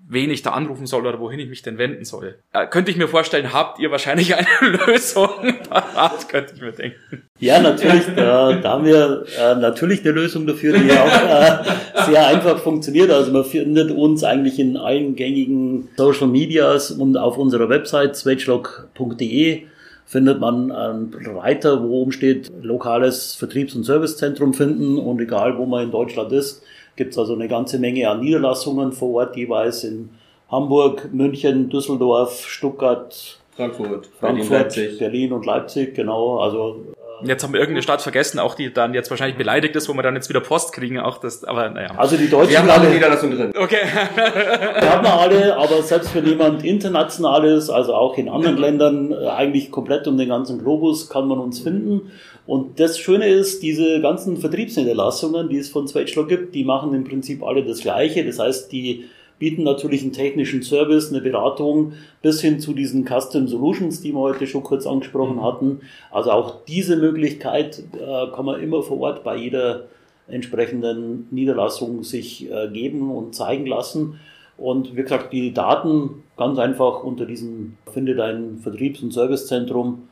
wen 0.09 0.31
ich 0.31 0.41
da 0.41 0.51
anrufen 0.51 0.87
soll 0.87 1.05
oder 1.05 1.19
wohin 1.19 1.39
ich 1.39 1.47
mich 1.49 1.61
denn 1.61 1.77
wenden 1.77 2.03
soll. 2.03 2.35
Äh, 2.51 2.65
könnte 2.65 2.89
ich 2.89 2.97
mir 2.97 3.07
vorstellen, 3.07 3.53
habt 3.53 3.79
ihr 3.79 3.91
wahrscheinlich 3.91 4.35
eine 4.35 4.77
Lösung 4.85 5.29
parat, 5.69 6.27
könnte 6.27 6.53
ich 6.55 6.61
mir 6.61 6.71
denken. 6.71 7.23
Ja, 7.37 7.61
natürlich. 7.61 8.03
Da, 8.15 8.53
da 8.53 8.71
haben 8.71 8.85
wir 8.85 9.23
äh, 9.39 9.55
natürlich 9.55 10.01
eine 10.01 10.11
Lösung 10.11 10.47
dafür, 10.47 10.77
die 10.77 10.91
auch 10.91 11.05
äh, 11.05 12.11
sehr 12.11 12.27
einfach 12.27 12.57
funktioniert. 12.59 13.11
Also 13.11 13.31
man 13.31 13.45
findet 13.45 13.91
uns 13.91 14.23
eigentlich 14.23 14.59
in 14.59 14.77
allen 14.77 15.15
gängigen 15.15 15.89
Social 15.95 16.27
Medias 16.27 16.91
und 16.91 17.15
auf 17.15 17.37
unserer 17.37 17.69
Website 17.69 18.15
swedgelog.de 18.15 19.63
findet 20.07 20.39
man 20.39 20.71
einen 20.71 21.13
Reiter, 21.37 21.83
wo 21.83 22.01
oben 22.01 22.11
steht, 22.11 22.51
lokales 22.63 23.35
Vertriebs- 23.35 23.75
und 23.75 23.83
Servicezentrum 23.83 24.55
finden 24.55 24.97
und 24.97 25.21
egal, 25.21 25.59
wo 25.59 25.67
man 25.67 25.83
in 25.83 25.91
Deutschland 25.91 26.31
ist, 26.31 26.63
gibt 26.99 27.13
es 27.13 27.17
also 27.17 27.33
eine 27.33 27.47
ganze 27.47 27.79
Menge 27.79 28.09
an 28.09 28.19
Niederlassungen 28.19 28.91
vor 28.91 29.13
Ort, 29.21 29.37
jeweils 29.37 29.85
in 29.85 30.09
Hamburg, 30.51 31.13
München, 31.13 31.69
Düsseldorf, 31.69 32.45
Stuttgart, 32.45 33.39
Frankfurt, 33.55 34.07
Frankfurt, 34.07 34.19
Berlin, 34.19 34.49
Leipzig. 34.49 34.99
Berlin 34.99 35.31
und 35.31 35.45
Leipzig, 35.45 35.95
genau. 35.95 36.39
Also 36.39 36.81
Jetzt 37.23 37.43
haben 37.43 37.53
wir 37.53 37.59
irgendeine 37.59 37.81
Stadt 37.81 38.01
vergessen, 38.01 38.39
auch 38.39 38.55
die 38.55 38.73
dann 38.73 38.93
jetzt 38.93 39.09
wahrscheinlich 39.09 39.37
beleidigt 39.37 39.75
ist, 39.75 39.89
wo 39.89 39.93
wir 39.93 40.03
dann 40.03 40.15
jetzt 40.15 40.29
wieder 40.29 40.39
Post 40.39 40.73
kriegen, 40.73 40.99
auch 40.99 41.17
das, 41.17 41.43
aber 41.43 41.69
naja. 41.69 41.91
Also 41.97 42.17
die 42.17 42.29
Deutschen 42.29 42.51
wir 42.51 42.59
haben 42.59 42.69
alle 42.69 42.89
Niederlassungen 42.89 43.37
drin. 43.37 43.53
Okay. 43.57 43.77
wir 44.15 44.89
haben 44.89 45.05
alle, 45.05 45.55
aber 45.55 45.81
selbst 45.81 46.13
wenn 46.15 46.25
jemand 46.25 46.63
international 46.63 47.45
ist, 47.45 47.69
also 47.69 47.93
auch 47.93 48.17
in 48.17 48.29
anderen 48.29 48.57
Ländern, 48.57 49.11
äh, 49.11 49.27
eigentlich 49.27 49.71
komplett 49.71 50.07
um 50.07 50.17
den 50.17 50.29
ganzen 50.29 50.59
Globus, 50.59 51.09
kann 51.09 51.27
man 51.27 51.39
uns 51.39 51.59
finden. 51.59 52.11
Und 52.45 52.79
das 52.79 52.97
Schöne 52.97 53.27
ist, 53.27 53.61
diese 53.61 54.01
ganzen 54.01 54.37
Vertriebsniederlassungen, 54.37 55.49
die 55.49 55.57
es 55.57 55.69
von 55.69 55.87
Swedschlag 55.87 56.27
gibt, 56.27 56.55
die 56.55 56.63
machen 56.63 56.93
im 56.93 57.03
Prinzip 57.03 57.43
alle 57.43 57.63
das 57.63 57.81
Gleiche. 57.81 58.25
Das 58.25 58.39
heißt, 58.39 58.71
die 58.71 59.05
bieten 59.39 59.63
natürlich 59.63 60.03
einen 60.03 60.13
technischen 60.13 60.61
Service, 60.61 61.09
eine 61.09 61.21
Beratung 61.21 61.93
bis 62.21 62.41
hin 62.41 62.59
zu 62.59 62.73
diesen 62.73 63.05
Custom 63.05 63.47
Solutions, 63.47 64.01
die 64.01 64.11
wir 64.11 64.19
heute 64.19 64.45
schon 64.45 64.63
kurz 64.63 64.85
angesprochen 64.85 65.37
mhm. 65.37 65.43
hatten. 65.43 65.81
Also 66.11 66.31
auch 66.31 66.65
diese 66.67 66.97
Möglichkeit 66.97 67.81
äh, 67.93 68.27
kann 68.35 68.45
man 68.45 68.61
immer 68.61 68.83
vor 68.83 68.99
Ort 68.99 69.23
bei 69.23 69.37
jeder 69.37 69.85
entsprechenden 70.27 71.27
Niederlassung 71.31 72.03
sich 72.03 72.51
äh, 72.51 72.67
geben 72.67 73.09
und 73.09 73.33
zeigen 73.33 73.65
lassen. 73.65 74.19
Und 74.57 74.95
wie 74.95 75.01
gesagt, 75.01 75.31
die 75.31 75.53
Daten 75.53 76.23
ganz 76.37 76.59
einfach 76.59 77.03
unter 77.03 77.25
diesem 77.25 77.77
Finde 77.91 78.15
dein 78.15 78.59
Vertriebs- 78.59 79.01
und 79.01 79.13
Servicezentrum 79.13 80.09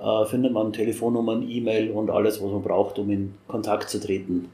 äh, 0.00 0.24
findet 0.24 0.52
man 0.52 0.72
Telefonnummern, 0.72 1.48
E-Mail 1.48 1.90
und 1.90 2.10
alles, 2.10 2.42
was 2.42 2.50
man 2.50 2.62
braucht, 2.62 2.98
um 2.98 3.10
in 3.10 3.34
Kontakt 3.46 3.90
zu 3.90 4.00
treten. 4.00 4.48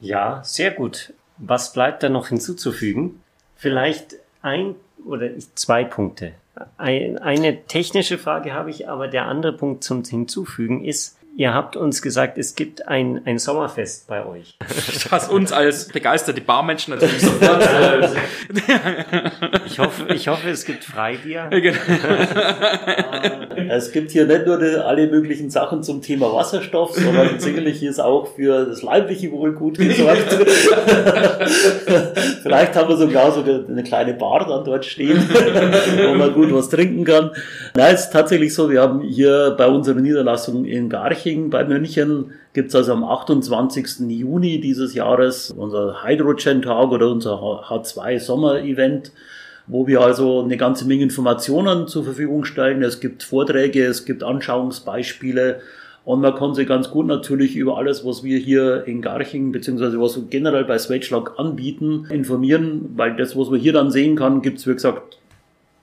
Ja, 0.00 0.40
sehr 0.44 0.70
gut. 0.70 1.12
Was 1.38 1.72
bleibt 1.72 2.02
da 2.02 2.08
noch 2.08 2.28
hinzuzufügen? 2.28 3.22
Vielleicht 3.56 4.16
ein 4.42 4.74
oder 5.04 5.30
zwei 5.54 5.84
Punkte. 5.84 6.32
Eine 6.78 7.66
technische 7.66 8.16
Frage 8.16 8.54
habe 8.54 8.70
ich, 8.70 8.88
aber 8.88 9.08
der 9.08 9.26
andere 9.26 9.52
Punkt 9.52 9.84
zum 9.84 10.04
Hinzufügen 10.04 10.84
ist, 10.84 11.15
Ihr 11.38 11.52
habt 11.52 11.76
uns 11.76 12.00
gesagt, 12.00 12.38
es 12.38 12.54
gibt 12.54 12.88
ein, 12.88 13.20
ein 13.26 13.38
Sommerfest 13.38 14.06
bei 14.06 14.24
euch. 14.24 14.56
Was 15.10 15.28
uns 15.28 15.52
als 15.52 15.88
begeisterte 15.88 16.40
Barmenschen 16.40 16.94
natürlich 16.94 17.20
sofort. 17.20 17.68
Äh, 18.46 19.60
ich, 19.66 19.78
hoffe, 19.78 20.06
ich 20.14 20.28
hoffe, 20.28 20.48
es 20.50 20.64
gibt 20.64 20.84
Freibier. 20.84 21.50
Genau. 21.66 21.78
es 23.68 23.92
gibt 23.92 24.12
hier 24.12 24.26
nicht 24.26 24.46
nur 24.46 24.58
die, 24.58 24.76
alle 24.76 25.08
möglichen 25.08 25.50
Sachen 25.50 25.82
zum 25.82 26.00
Thema 26.00 26.32
Wasserstoff, 26.32 26.94
sondern 26.94 27.38
sicherlich 27.40 27.82
ist 27.82 27.98
auch 27.98 28.34
für 28.34 28.64
das 28.66 28.82
leibliche 28.82 29.32
Wohl 29.32 29.52
gut 29.52 29.78
gesorgt. 29.78 30.32
Vielleicht 32.42 32.76
haben 32.76 32.88
wir 32.88 32.96
sogar 32.96 33.32
so 33.32 33.42
eine 33.42 33.82
kleine 33.82 34.14
Bar 34.14 34.46
dann 34.46 34.64
dort 34.64 34.84
stehen, 34.84 35.18
wo 36.06 36.14
man 36.14 36.32
gut 36.32 36.52
was 36.52 36.68
trinken 36.68 37.04
kann. 37.04 37.32
Nein, 37.74 37.94
es 37.94 38.04
ist 38.04 38.12
tatsächlich 38.12 38.54
so, 38.54 38.70
wir 38.70 38.80
haben 38.80 39.00
hier 39.00 39.54
bei 39.58 39.66
unserer 39.66 40.00
Niederlassung 40.00 40.64
in 40.64 40.88
Garch 40.88 41.25
Garching 41.26 41.50
bei 41.50 41.64
München 41.64 42.30
gibt 42.52 42.68
es 42.68 42.74
also 42.76 42.92
am 42.92 43.02
28. 43.02 44.08
Juni 44.08 44.60
dieses 44.60 44.94
Jahres 44.94 45.50
unser 45.50 46.04
Hydrogen-Tag 46.04 46.92
oder 46.92 47.10
unser 47.10 47.32
H2-Sommer-Event, 47.68 49.10
wo 49.66 49.88
wir 49.88 50.02
also 50.02 50.44
eine 50.44 50.56
ganze 50.56 50.86
Menge 50.86 51.02
Informationen 51.02 51.88
zur 51.88 52.04
Verfügung 52.04 52.44
stellen. 52.44 52.80
Es 52.84 53.00
gibt 53.00 53.24
Vorträge, 53.24 53.84
es 53.86 54.04
gibt 54.04 54.22
Anschauungsbeispiele 54.22 55.62
und 56.04 56.20
man 56.20 56.36
kann 56.36 56.54
sich 56.54 56.68
ganz 56.68 56.92
gut 56.92 57.08
natürlich 57.08 57.56
über 57.56 57.76
alles, 57.76 58.06
was 58.06 58.22
wir 58.22 58.38
hier 58.38 58.84
in 58.86 59.02
Garching, 59.02 59.50
beziehungsweise 59.50 60.00
was 60.00 60.14
wir 60.14 60.28
generell 60.30 60.64
bei 60.64 60.78
Sweatschlag 60.78 61.40
anbieten, 61.40 62.06
informieren, 62.08 62.92
weil 62.94 63.16
das, 63.16 63.36
was 63.36 63.50
man 63.50 63.58
hier 63.58 63.72
dann 63.72 63.90
sehen 63.90 64.14
kann, 64.14 64.42
gibt 64.42 64.58
es, 64.58 64.68
wie 64.68 64.74
gesagt, 64.74 65.18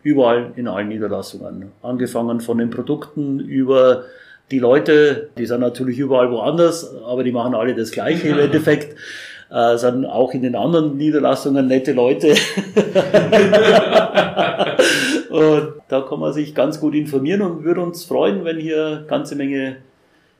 überall 0.04 0.54
in 0.56 0.70
allen 0.70 0.88
Niederlassungen. 0.88 1.74
Angefangen 1.82 2.40
von 2.40 2.60
den 2.60 2.70
Produkten 2.70 3.42
über 3.42 4.06
die 4.54 4.60
Leute, 4.60 5.30
die 5.36 5.48
sind 5.48 5.62
natürlich 5.62 5.98
überall 5.98 6.30
woanders, 6.30 6.96
aber 7.08 7.24
die 7.24 7.32
machen 7.32 7.56
alle 7.56 7.74
das 7.74 7.90
Gleiche 7.90 8.28
im 8.28 8.38
Endeffekt. 8.48 8.96
Äh, 9.50 9.78
sind 9.78 10.06
auch 10.06 10.32
in 10.34 10.44
den 10.44 10.56
anderen 10.56 10.96
Niederlassungen 10.96 11.66
nette 11.68 11.92
Leute. 11.94 12.28
und 15.32 15.74
da 15.88 16.02
kann 16.02 16.20
man 16.20 16.34
sich 16.34 16.54
ganz 16.54 16.80
gut 16.80 16.94
informieren 16.94 17.42
und 17.42 17.64
würde 17.64 17.82
uns 17.82 18.06
freuen, 18.06 18.46
wenn 18.46 18.60
hier 18.60 19.06
ganze 19.08 19.36
Menge 19.36 19.78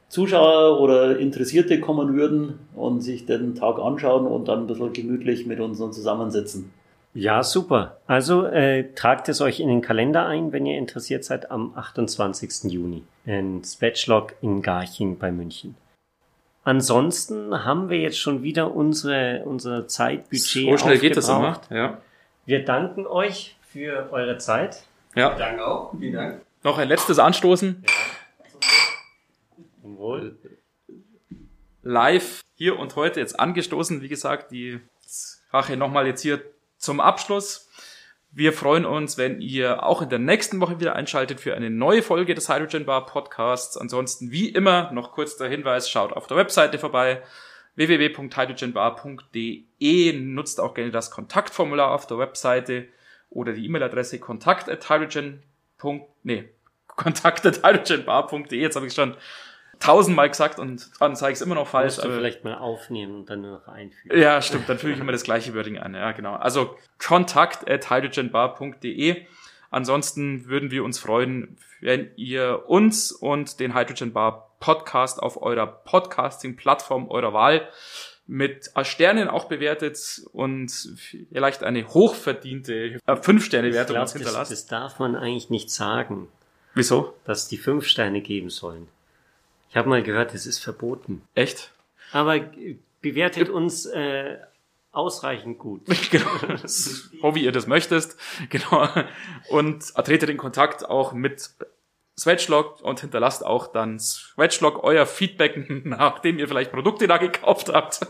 Zuschauer 0.10 0.80
oder 0.80 1.18
Interessierte 1.18 1.80
kommen 1.80 2.16
würden 2.16 2.60
und 2.76 3.02
sich 3.02 3.26
den 3.26 3.56
Tag 3.56 3.80
anschauen 3.80 4.28
und 4.28 4.48
dann 4.48 4.62
ein 4.62 4.68
bisschen 4.68 4.94
gemütlich 4.94 5.48
mit 5.48 5.60
uns 5.60 5.80
zusammensetzen. 5.80 6.72
Ja, 7.14 7.44
super. 7.44 8.02
Also 8.08 8.46
äh, 8.46 8.92
tragt 8.96 9.30
es 9.30 9.40
euch 9.40 9.60
in 9.60 9.68
den 9.68 9.82
Kalender 9.82 10.26
ein, 10.26 10.52
wenn 10.52 10.66
ihr 10.66 10.78
interessiert 10.78 11.24
seid, 11.24 11.52
am 11.52 11.74
28. 11.76 12.72
Juni 12.72 13.04
in 13.26 13.64
Spatchlog 13.64 14.34
in 14.42 14.62
Garching 14.62 15.20
bei 15.20 15.32
München. 15.32 15.76
Ansonsten 16.64 17.66
haben 17.66 17.90
wir 17.90 18.00
jetzt 18.00 18.18
schon 18.18 18.42
wieder 18.42 18.74
unsere, 18.74 19.44
unser 19.46 19.88
Zeitbudget 19.88 20.72
So 20.72 20.78
schnell 20.78 20.98
geht 20.98 21.18
das 21.18 21.30
immer, 21.30 21.62
ja. 21.70 22.02
Wir 22.46 22.66
danken 22.66 23.06
euch 23.06 23.58
für 23.62 24.12
eure 24.12 24.38
Zeit. 24.38 24.84
Ja. 25.16 25.36
Danke 25.36 25.66
auch. 25.66 25.94
Vielen 25.98 26.14
Dank. 26.14 26.42
Noch 26.64 26.78
ein 26.78 26.88
letztes 26.88 27.20
Anstoßen. 27.20 27.84
Ja. 27.86 27.92
Wohl. 29.84 30.38
Live 31.82 32.42
hier 32.56 32.80
und 32.80 32.96
heute 32.96 33.20
jetzt 33.20 33.40
angestoßen. 33.40 34.02
Wie 34.02 34.08
gesagt, 34.08 34.52
die 34.52 34.80
Rache 35.52 35.78
nochmal 35.78 36.08
jetzt 36.08 36.22
hier 36.22 36.42
zum 36.84 37.00
Abschluss. 37.00 37.70
Wir 38.32 38.52
freuen 38.52 38.86
uns, 38.86 39.18
wenn 39.18 39.40
ihr 39.42 39.84
auch 39.84 40.02
in 40.02 40.10
der 40.10 40.18
nächsten 40.20 40.60
Woche 40.60 40.80
wieder 40.80 40.96
einschaltet 40.96 41.40
für 41.40 41.56
eine 41.56 41.70
neue 41.70 42.04
Folge 42.04 42.36
des 42.36 42.50
Hydrogen 42.50 42.86
Bar 42.86 43.06
Podcasts. 43.06 43.78
Ansonsten, 43.78 44.32
wie 44.32 44.50
immer, 44.50 44.92
noch 44.92 45.14
kurz 45.14 45.38
der 45.38 45.48
Hinweis, 45.50 45.90
schaut 45.90 46.12
auf 46.14 46.28
der 46.28 46.36
Webseite 46.38 46.80
vorbei 46.80 47.24
www.hydrogenbar.de. 47.76 50.14
Nutzt 50.14 50.60
auch 50.60 50.74
gerne 50.74 50.92
das 50.92 51.12
Kontaktformular 51.12 51.92
auf 51.92 52.06
der 52.06 52.18
Webseite 52.18 52.88
oder 53.30 53.54
die 53.54 53.66
E-Mail-Adresse 53.66 54.20
kontakt@hydrogen. 54.20 55.42
Nee, 56.24 56.50
kontakt@hydrogenbar.de. 56.88 58.60
Jetzt 58.60 58.76
habe 58.76 58.88
ich 58.88 58.94
schon 58.94 59.16
tausendmal 59.84 60.30
gesagt 60.30 60.60
und 60.60 60.90
dann 61.00 61.16
sage 61.16 61.34
ich 61.34 61.40
es 61.40 61.42
immer 61.42 61.56
noch 61.56 61.68
falsch. 61.68 61.98
Musst 61.98 62.06
du 62.06 62.12
vielleicht 62.12 62.44
mal 62.44 62.56
aufnehmen 62.56 63.16
und 63.16 63.30
dann 63.30 63.42
nur 63.42 63.52
noch 63.60 63.68
einfügen. 63.68 64.18
Ja, 64.18 64.42
stimmt. 64.42 64.70
Dann 64.70 64.78
füge 64.78 64.94
ich 64.94 65.00
immer 65.00 65.12
das 65.12 65.24
gleiche 65.24 65.54
Wording 65.54 65.78
an. 65.78 65.94
Ja, 65.94 66.14
genau. 66.14 66.36
Also 66.36 66.78
kontakt 67.00 67.70
at 67.70 67.90
hydrogenbar.de. 67.90 69.26
Ansonsten 69.72 70.48
würden 70.48 70.72
wir 70.72 70.84
uns 70.84 71.00
freuen, 71.00 71.58
wenn 71.82 72.12
ihr 72.16 72.64
uns 72.68 73.12
und 73.12 73.60
den 73.60 73.76
Hydrogen 73.76 74.14
Bar 74.14 74.52
Podcast 74.60 75.22
auf 75.22 75.42
eurer 75.42 75.68
Podcasting-Plattform 75.68 77.10
eurer 77.10 77.34
Wahl 77.34 77.68
mit 78.26 78.72
Sternen 78.84 79.28
auch 79.28 79.46
bewertet 79.46 80.22
und 80.32 80.72
vielleicht 81.32 81.64
eine 81.64 81.86
hochverdiente 81.90 83.02
äh, 83.06 83.12
5-Sterne-Wertung 83.12 83.98
uns 83.98 84.14
hinterlasst. 84.14 84.52
Das, 84.52 84.62
das 84.62 84.68
darf 84.68 85.00
man 85.00 85.18
eigentlich 85.18 85.50
nicht 85.50 85.70
sagen. 85.70 86.30
Wieso? 86.74 87.14
Dass 87.26 87.50
die 87.50 87.58
5 87.58 87.86
Sterne 87.86 88.22
geben 88.22 88.50
sollen. 88.50 88.88
Ich 89.74 89.78
habe 89.78 89.90
mal 89.90 90.04
gehört, 90.04 90.36
es 90.36 90.46
ist 90.46 90.60
verboten. 90.60 91.24
Echt? 91.34 91.72
Aber 92.12 92.40
bewertet 93.02 93.50
uns 93.50 93.88
äh, 93.88 94.38
ausreichend 94.92 95.58
gut. 95.58 95.82
genau. 96.12 96.30
So 96.64 97.34
wie 97.34 97.44
ihr 97.44 97.52
das 97.52 97.66
möchtest. 97.66 98.16
Genau. 98.52 98.88
Und 99.50 99.96
tretet 99.96 100.30
in 100.30 100.38
Kontakt 100.38 100.88
auch 100.88 101.14
mit 101.14 101.50
Swatchlog 102.18 102.82
und 102.82 103.00
hinterlasst 103.00 103.46
auch 103.46 103.68
dann 103.68 104.00
Swatchlog 104.00 104.84
euer 104.84 105.06
Feedback, 105.06 105.70
nachdem 105.86 106.40
ihr 106.40 106.48
vielleicht 106.48 106.72
Produkte 106.72 107.08
da 107.08 107.18
gekauft 107.18 107.72
habt. 107.74 108.00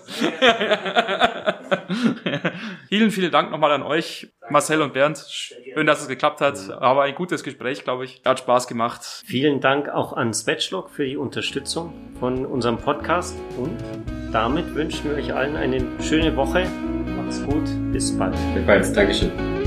vielen, 2.89 3.11
vielen 3.11 3.31
Dank 3.31 3.51
nochmal 3.51 3.71
an 3.71 3.83
euch, 3.83 4.33
Marcel 4.49 4.81
und 4.81 4.93
Bernd. 4.93 5.17
Schön, 5.29 5.87
dass 5.87 6.01
es 6.01 6.07
geklappt 6.07 6.41
hat. 6.41 6.69
Aber 6.69 7.03
ein 7.03 7.15
gutes 7.15 7.43
Gespräch, 7.43 7.83
glaube 7.83 8.05
ich. 8.05 8.21
Hat 8.25 8.39
Spaß 8.39 8.67
gemacht. 8.67 9.01
Vielen 9.25 9.61
Dank 9.61 9.89
auch 9.89 10.13
an 10.13 10.33
Swatchlog 10.33 10.89
für 10.89 11.05
die 11.05 11.17
Unterstützung 11.17 11.93
von 12.19 12.45
unserem 12.45 12.77
Podcast. 12.77 13.37
Und 13.57 13.77
damit 14.31 14.75
wünschen 14.75 15.09
wir 15.09 15.17
euch 15.17 15.33
allen 15.33 15.55
eine 15.55 15.85
schöne 16.01 16.35
Woche. 16.35 16.67
Macht's 17.15 17.41
gut. 17.43 17.63
Bis 17.91 18.17
bald. 18.17 18.35
Bis 18.53 18.65
bald. 18.65 18.97
Dankeschön. 18.97 19.62